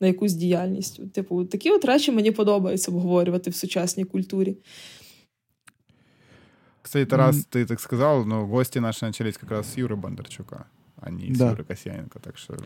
[0.00, 1.12] на якусь діяльність.
[1.12, 4.56] Типу, такі от речі мені подобається обговорювати в сучасній культурі.
[6.87, 7.47] Кстати, Тарас, mm.
[7.49, 10.65] ты так сказал, но гости наши начались как раз с Юры Бондарчука,
[10.97, 11.51] а не с да.
[11.51, 12.57] Юры Касьяненко, так что...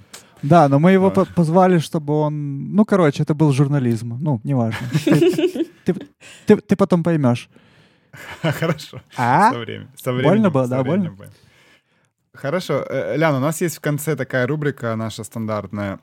[0.41, 2.73] Да, но мы его по позвали, чтобы он...
[2.73, 4.17] Ну, короче, это был журнализм.
[4.19, 4.87] Ну, неважно.
[5.85, 5.95] Ты,
[6.45, 7.49] ты, ты потом поймешь.
[8.41, 9.01] Хорошо.
[9.15, 9.51] А?
[9.51, 9.89] Со временем.
[9.95, 11.15] Со временем больно было, да, больно?
[12.34, 12.84] Хорошо.
[12.88, 15.98] Э, Ляна, у нас есть в конце такая рубрика наша стандартная,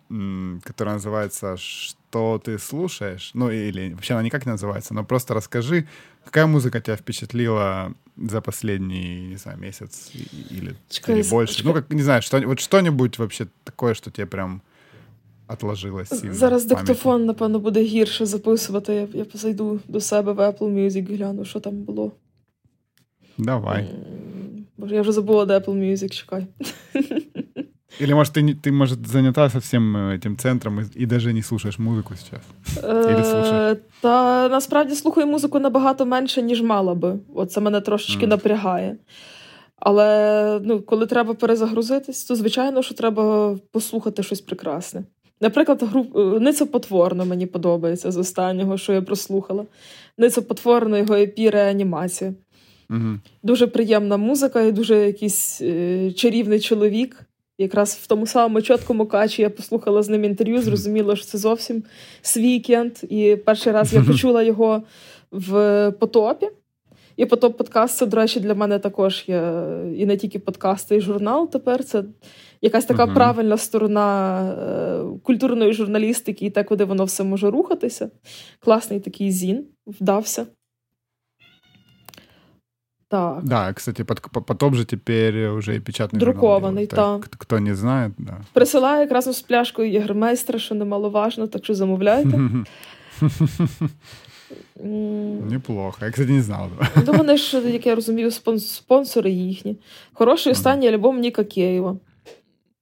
[0.64, 5.88] которая называется «Что ты слушаешь?» Ну, или вообще она никак не называется, но просто расскажи,
[6.24, 10.12] какая музыка тебя впечатлила за последний, не знаю, месяц
[10.52, 11.56] или, чекай, или больше?
[11.56, 11.74] Чекай.
[11.74, 14.62] Ну, как, не знаю, что, вот что-нибудь вообще такое, что тебе прям
[15.48, 18.94] отложилось сильно Зараз диктофон, напевно, буде гірше записувати.
[18.94, 22.12] Я, я зайду до себе в Apple Music, гляну, що там було.
[23.38, 23.90] Давай.
[24.79, 26.47] Боже, я вже забула, де Apple Music, чекай.
[28.01, 31.79] Или, может, ты, ты может, занята совсем э, этим центром и, и даже не слушаешь
[31.79, 32.43] музику сейчас?
[32.83, 33.79] Или слушаешь?
[34.01, 37.19] Та насправді слухаю музику набагато менше, ніж мала би.
[37.35, 38.29] От це мене трошечки mm.
[38.29, 38.97] напрягає.
[39.77, 45.05] Але ну, коли треба перезагрузитись, то звичайно, що треба послухати щось прекрасне.
[45.41, 46.17] Наприклад, груп...
[46.17, 49.65] Е, Ниця Потворно мені подобається з останнього, що я прослухала.
[50.19, 52.35] Ниця Потворно його епі реанімація.
[52.90, 53.20] Угу.
[53.44, 57.26] Дуже приємна музика і дуже якийсь е, чарівний чоловік.
[57.58, 61.84] Якраз в тому самому чіткому качі я послухала з ним інтерв'ю, зрозуміла, що це зовсім
[62.22, 62.92] свікенд.
[63.10, 64.84] І перший раз я почула його
[65.32, 66.50] в потопі.
[67.18, 69.54] І потоп подкаст це, до речі, для мене також є
[69.96, 71.52] і не тільки подкасти, і журнал.
[71.52, 72.04] Тепер це
[72.62, 73.14] якась така uh-huh.
[73.14, 78.10] правильна сторона е, культурної журналістики і те, куди воно все може рухатися.
[78.60, 80.46] Класний такий зін вдався.
[83.10, 83.44] Так.
[83.44, 87.22] Да, кстати, потоп же теперь уже и печатный Друкований, так.
[87.22, 87.36] так.
[87.40, 88.38] Хто не знає, да.
[88.54, 92.40] Присилає якраз з пляшкою єгермейстра, що немаловажно, так що замовляйте.
[95.50, 95.98] Неплохо.
[96.02, 96.70] Я, кстати, не знав.
[97.08, 99.76] Ну, вони ж, як я розумію, спонсори їхні.
[100.14, 101.96] Хороший останній альбом Ніка Києва.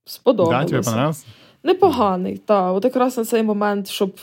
[0.05, 0.63] Сподобалося.
[0.63, 1.25] Да, тобі понравився?
[1.63, 2.75] Непоганий, так.
[2.75, 4.15] От якраз на цей момент, щоб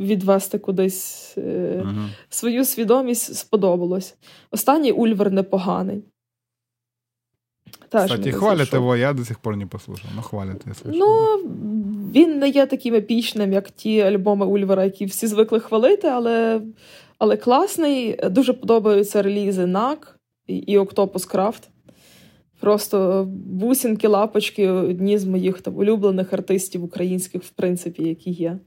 [0.00, 4.14] відвести кудись е, uh свою свідомість, сподобалось.
[4.50, 6.04] Останній Ульвер непоганий.
[7.88, 10.10] Теж Кстати, хвалять його, я до сих пор не послухав.
[10.16, 10.98] Ну, хвалять, я слышав.
[10.98, 11.36] Ну,
[12.14, 16.62] він не є таким епічним, як ті альбоми Ульвера, які всі звикли хвалити, але
[17.18, 18.18] але класний.
[18.30, 21.68] Дуже подобаються релізи НАК і Octopus Craft.
[22.60, 28.58] Просто бусинки, лапочки одні з моїх там улюблених артистів українських, в принципі, які є.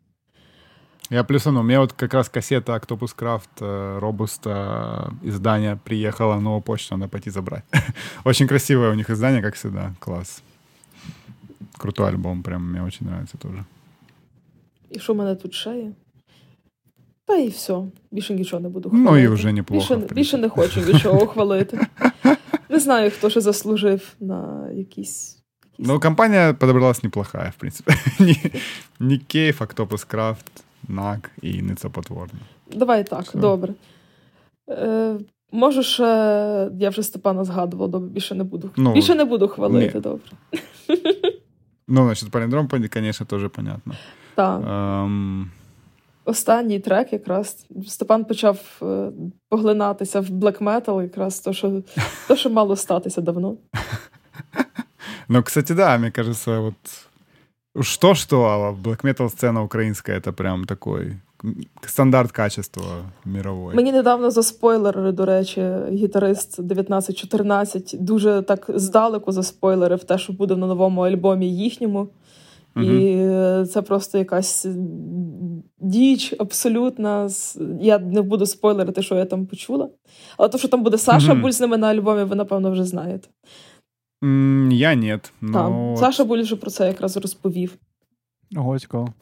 [1.09, 1.59] Я плюсану.
[1.59, 7.29] У меня вот как раз кассета Octopus Craft Robusta издания приехала, новую почту надо пойти
[7.29, 7.63] забрать.
[8.25, 9.93] очень красивое у них издание, как всегда.
[9.99, 10.41] Класс.
[11.77, 13.63] Крутой альбом, прям мне очень нравится тоже.
[14.89, 15.91] І що в мене тут ще є?
[17.25, 17.83] Та і все.
[18.11, 19.11] Більше нічого не буду хвалити.
[19.11, 19.95] Ну і вже неплохо.
[19.95, 21.87] Більше, більше не хочу нічого хвалити.
[22.69, 25.43] Не знаю, хто ще заслужив на якісь.
[25.77, 27.93] Ну, компания подобралась неплохая, в принципе.
[28.99, 32.39] не Кейф, Octopus Craft, НАК і Ницепотворно.
[32.73, 33.37] Давай так, Все.
[33.37, 33.73] добре.
[34.69, 35.15] Е,
[35.51, 36.03] Можу ще,
[36.79, 38.69] я вже Степана згадувала, добре, більше не буду.
[38.75, 40.01] Ну, більше не буду хвалити, ні.
[40.01, 40.25] добре.
[41.87, 43.93] Ну, значить, паліндром, звісно, теж понятно.
[44.35, 44.61] Так.
[44.61, 45.45] Um...
[46.25, 49.11] Останній трек, якраз Степан почав е,
[49.49, 51.81] поглинатися в блек метал, якраз то, що
[52.27, 53.57] то, що мало статися давно.
[55.29, 56.75] Ну, кстати, да, мне кажется, вот
[57.81, 61.17] что-что, а Black Metal сцена украинская это прям такой
[61.85, 62.83] стандарт качества
[63.25, 63.75] мировой.
[63.75, 65.61] Мені недавно заспойлерили, до речі,
[65.91, 72.09] гітарист 1914 дуже так здалеку заспойлерив те, що буде на новому альбомі їхньому.
[72.75, 74.65] І uh це просто якась
[75.79, 77.29] діч абсолютна.
[77.81, 79.89] Я не буду спойлерити, що я там почула.
[80.37, 82.83] Але то, що там буде Саша uh Буль з ними на альбомі, ви, напевно, вже
[82.83, 83.27] знаєте.
[84.71, 85.33] Я нет.
[85.41, 85.95] Но...
[85.97, 87.77] Саша більше про це якраз розповів.
[88.55, 89.13] Ого, цікаво.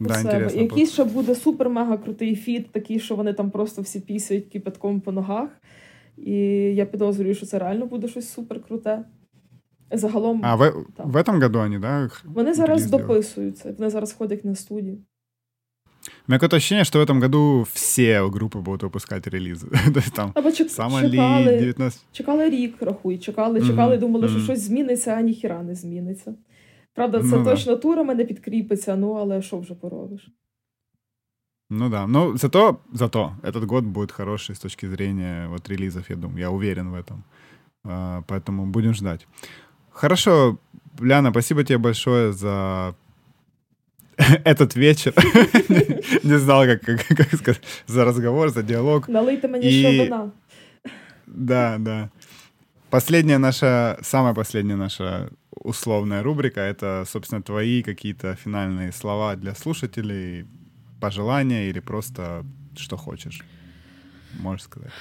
[0.00, 0.50] Да.
[0.54, 5.12] Якийсь ще буде супер-мега крутий фіт, такий, що вони там просто всі пісяють кипятком по
[5.12, 5.50] ногах.
[6.16, 6.34] І
[6.74, 9.04] я підозрюю, що це реально буде щось супер круте.
[9.90, 10.40] Загалом.
[10.44, 12.10] А в, в этом году они, да?
[12.24, 14.98] Вони зараз дописуються, вони зараз ходять на студію.
[16.27, 19.69] У меня какое-то ощущение, что в этом году все группы будут выпускать релизы.
[19.93, 22.01] То есть там Або чек- чекали, 19...
[22.11, 23.99] чекали рік, рахуй, чекали, чекали, mm-hmm.
[23.99, 24.43] думали, що mm-hmm.
[24.43, 26.35] щось зміниться, а ніхіра не зміниться.
[26.93, 27.81] Правда, це ну, точно да.
[27.81, 30.29] турами не підкріпиться, ну але що вже поробиш?
[31.69, 36.15] Ну да, ну зато, зато этот год будет хороший с точки зрения вот релизов, я
[36.15, 37.23] думаю, я уверен в этом.
[37.83, 39.27] Uh, поэтому будем ждать.
[39.89, 40.57] Хорошо,
[41.01, 42.93] Ляна, спасибо тебе большое за
[44.44, 45.12] этот вечер.
[46.24, 46.82] не знал, как,
[47.34, 49.08] сказать, за разговор, за диалог.
[49.08, 50.30] Налийте мені ще вина.
[51.26, 52.08] Да, да.
[52.90, 60.46] Последняя наша, самая последняя наша условная рубрика— это, собственно, твои какие-то финальные слова для слушателей,
[61.00, 62.44] пожелания или просто
[62.76, 63.42] что хочешь,
[64.40, 64.92] можешь сказать.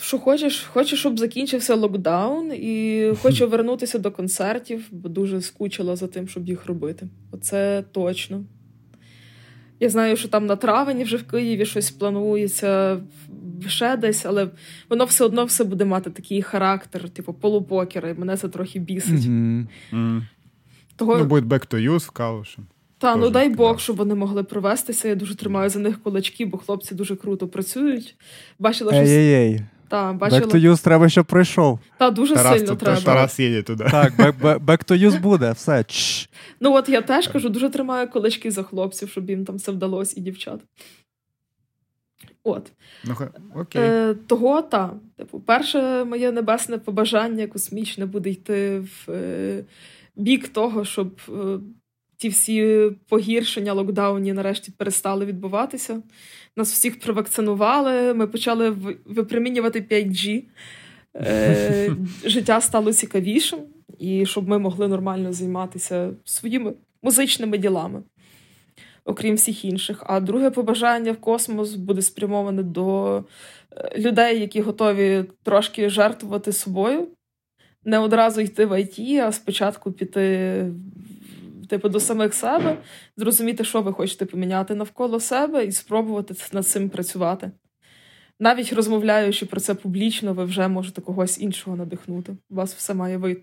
[0.00, 6.06] Що хочеш, хочу, щоб закінчився локдаун, і хочу вернутися до концертів, бо дуже скучила за
[6.06, 7.08] тим, щоб їх робити.
[7.30, 8.44] Оце точно.
[9.80, 13.00] Я знаю, що там на травені вже в Києві щось планується
[13.66, 14.48] ще десь, але
[14.88, 19.20] воно все одно все буде мати такий характер, типу полупокера, і мене це трохи бісить.
[19.20, 19.66] Mm-hmm.
[19.92, 20.22] Mm.
[20.96, 21.18] Того...
[21.18, 22.58] Ну, буде back to use в Калуші.
[22.98, 25.08] Та, ну дай Бог, щоб вони могли провестися.
[25.08, 28.16] Я дуже тримаю за них кулачки, бо хлопці дуже круто працюють.
[28.58, 29.02] Бачила, що...
[29.02, 29.60] Ей-ей-ей.
[29.90, 30.40] Та, бачила...
[30.40, 31.78] Back to use треба, щоб прийшов.
[31.98, 33.00] Та, дуже Тарас, сильно треба.
[33.00, 33.84] Тарас їде туди.
[33.90, 35.84] Так, back, back to use буде, все.
[35.84, 36.28] Чш.
[36.60, 40.14] Ну от я теж кажу, дуже тримаю кулачки за хлопців, щоб їм там все вдалося
[40.16, 40.60] і дівчат.
[42.44, 42.72] От.
[43.04, 43.16] Ну,
[43.54, 43.82] окей.
[43.82, 44.90] Е, Того, та.
[45.16, 49.64] Типу, перше моє небесне побажання космічне буде йти в е,
[50.16, 51.32] бік того, щоб е,
[52.20, 56.02] ті всі погіршення локдауні нарешті перестали відбуватися.
[56.56, 58.70] Нас всіх провакцинували, ми почали
[59.04, 60.42] випромінювати 5G.
[61.16, 63.58] Е, Життя стало цікавішим,
[63.98, 66.72] і щоб ми могли нормально займатися своїми
[67.02, 68.02] музичними ділами,
[69.04, 70.02] окрім всіх інших.
[70.06, 73.16] А друге побажання в космос буде спрямоване до
[73.76, 77.08] е, людей, які готові трошки жертвувати собою,
[77.84, 80.66] не одразу йти в ІТ, а спочатку піти
[81.70, 82.78] типу, до самих себе,
[83.16, 87.50] зрозуміти, що ви хочете поміняти навколо себе, і спробувати над цим працювати.
[88.40, 92.36] Навіть розмовляючи про це публічно, ви вже можете когось іншого надихнути.
[92.50, 93.42] У вас все має вийти.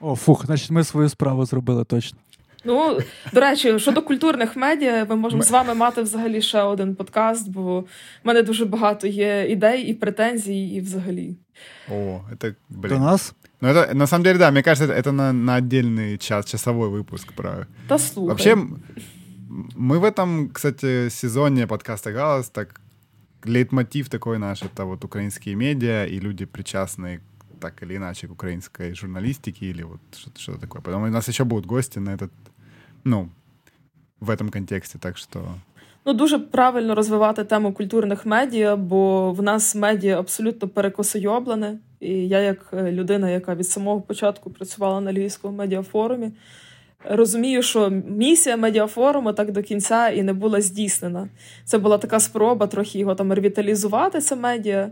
[0.00, 2.18] О, фух, значить, ми свою справу зробили точно.
[2.64, 2.98] Ну,
[3.32, 5.44] до речі, щодо культурних медіа, ми можемо ми...
[5.44, 7.86] з вами мати взагалі ще один подкаст, бо в
[8.24, 11.36] мене дуже багато є ідей і претензій, і взагалі.
[11.92, 12.94] О, це, блин.
[12.94, 13.34] До нас?
[13.62, 16.88] Ну, это, на самом деле, да, мне кажется, это, это на, на отдельный час, часовой
[16.88, 17.66] выпуск про...
[17.88, 18.28] Да слухай.
[18.28, 18.56] Вообще,
[19.76, 22.80] мы в этом, кстати, сезоне подкаста «Галас» так
[23.44, 27.20] лейтмотив такой наш, это вот украинские медиа и люди, причастные
[27.60, 30.82] так или иначе к украинской журналистике или вот что-то, что такое.
[30.82, 32.32] Потом у нас еще будут гости на этот,
[33.04, 33.28] ну,
[34.18, 35.54] в этом контексте, так что
[36.04, 41.78] Ну, дуже правильно розвивати тему культурних медіа, бо в нас медіа абсолютно перекосойоблене.
[42.02, 46.30] І я, як е, людина, яка від самого початку працювала на Львівському медіафорумі,
[47.04, 51.28] розумію, що місія медіафоруму так до кінця і не була здійснена.
[51.64, 54.90] Це була така спроба трохи його там ревіталізувати, це медіа,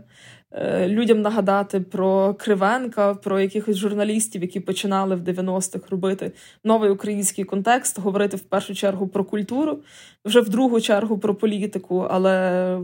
[0.87, 6.31] людям нагадати про Кривенка, про якихось журналістів, які починали в 90-х робити
[6.63, 9.79] новий український контекст, говорити в першу чергу про культуру,
[10.25, 12.07] вже в другу чергу про політику.
[12.09, 12.79] Але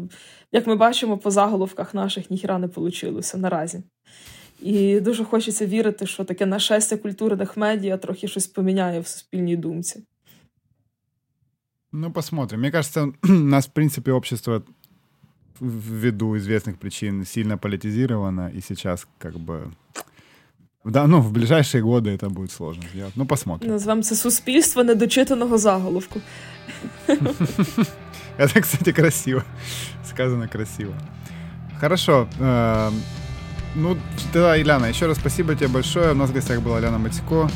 [0.52, 3.84] як ми бачимо, по заголовках наших ніхіра не вийшло наразі.
[4.62, 10.04] І дуже хочеться вірити, що таке нашестя культурних медіа трохи щось поміняє в суспільній думці.
[11.92, 12.60] Ну, посмотрим.
[12.60, 14.64] Мне кажется, нас, в принципе, общество
[15.60, 19.72] ввиду известных причин сильно политизировано, и сейчас как бы
[20.84, 23.14] да, ну, в ближайшие годы это будет сложно сделать.
[23.16, 23.72] Ну, посмотрим.
[23.72, 26.22] Назвемо це суспільство недочитаного заголовку.
[28.38, 29.44] Это, кстати, красиво.
[30.06, 30.94] Сказано красиво.
[31.80, 32.28] Хорошо.
[32.40, 32.92] Э,
[33.76, 33.98] ну,
[34.32, 36.12] тогда, Ильяна, еще раз спасибо тебе большое.
[36.12, 37.50] У нас в гостях была Ляна Матько,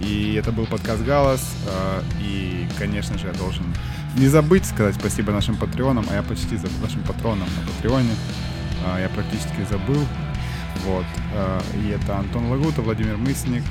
[0.00, 1.54] и это был подкаст «Галас».
[1.66, 3.64] Э, и, конечно же, я должен
[4.16, 8.14] не забыть сказать спасибо нашим патреонам, а я почти забыл, нашим патронам на Патреоне.
[8.84, 10.04] А, я практически забыл.
[10.84, 11.04] Вот.
[11.34, 13.62] А, и это Антон Лагута, Владимир Мысник,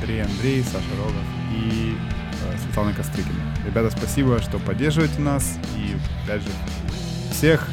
[0.00, 1.14] Андрей Андрей, Саша Рогов
[1.52, 1.94] и
[2.44, 3.40] а, Светлана Кострыкина.
[3.64, 5.58] Ребята, спасибо, что поддерживаете нас.
[5.76, 6.48] И опять же,
[7.30, 7.68] всех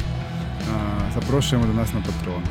[1.14, 2.42] запрошуємо до нас на Patreon.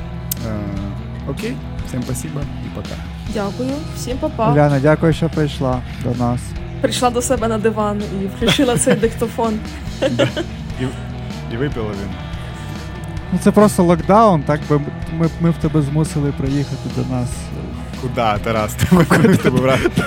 [1.29, 1.57] Окей,
[1.87, 2.97] всім спасибо і пока.
[3.35, 4.53] Дякую, всім па-па.
[4.53, 6.41] Уляна, дякую, що прийшла до нас
[6.85, 9.59] прийшла до себе на диван і включила цей диктофон.
[10.81, 10.85] І
[11.55, 12.11] і випила він.
[13.33, 14.81] Ну Це просто локдаун, так би
[15.19, 17.29] ми ми б тебе змусили приїхати до нас.
[18.03, 18.77] Куда, Тарас?
[18.93, 19.07] Мы,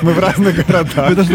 [0.03, 1.27] мы в разных городах.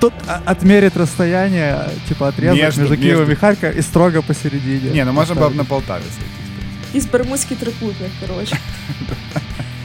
[0.00, 0.12] Тут
[0.46, 1.76] отмерить расстояние,
[2.08, 3.32] типа отрезок между, между Киевом между...
[3.32, 4.90] и Харьковом и строго посередине.
[4.90, 6.96] Не, ну можно было бы на Полтаве сойтись.
[6.96, 8.56] Из Бермудский трикутник, короче.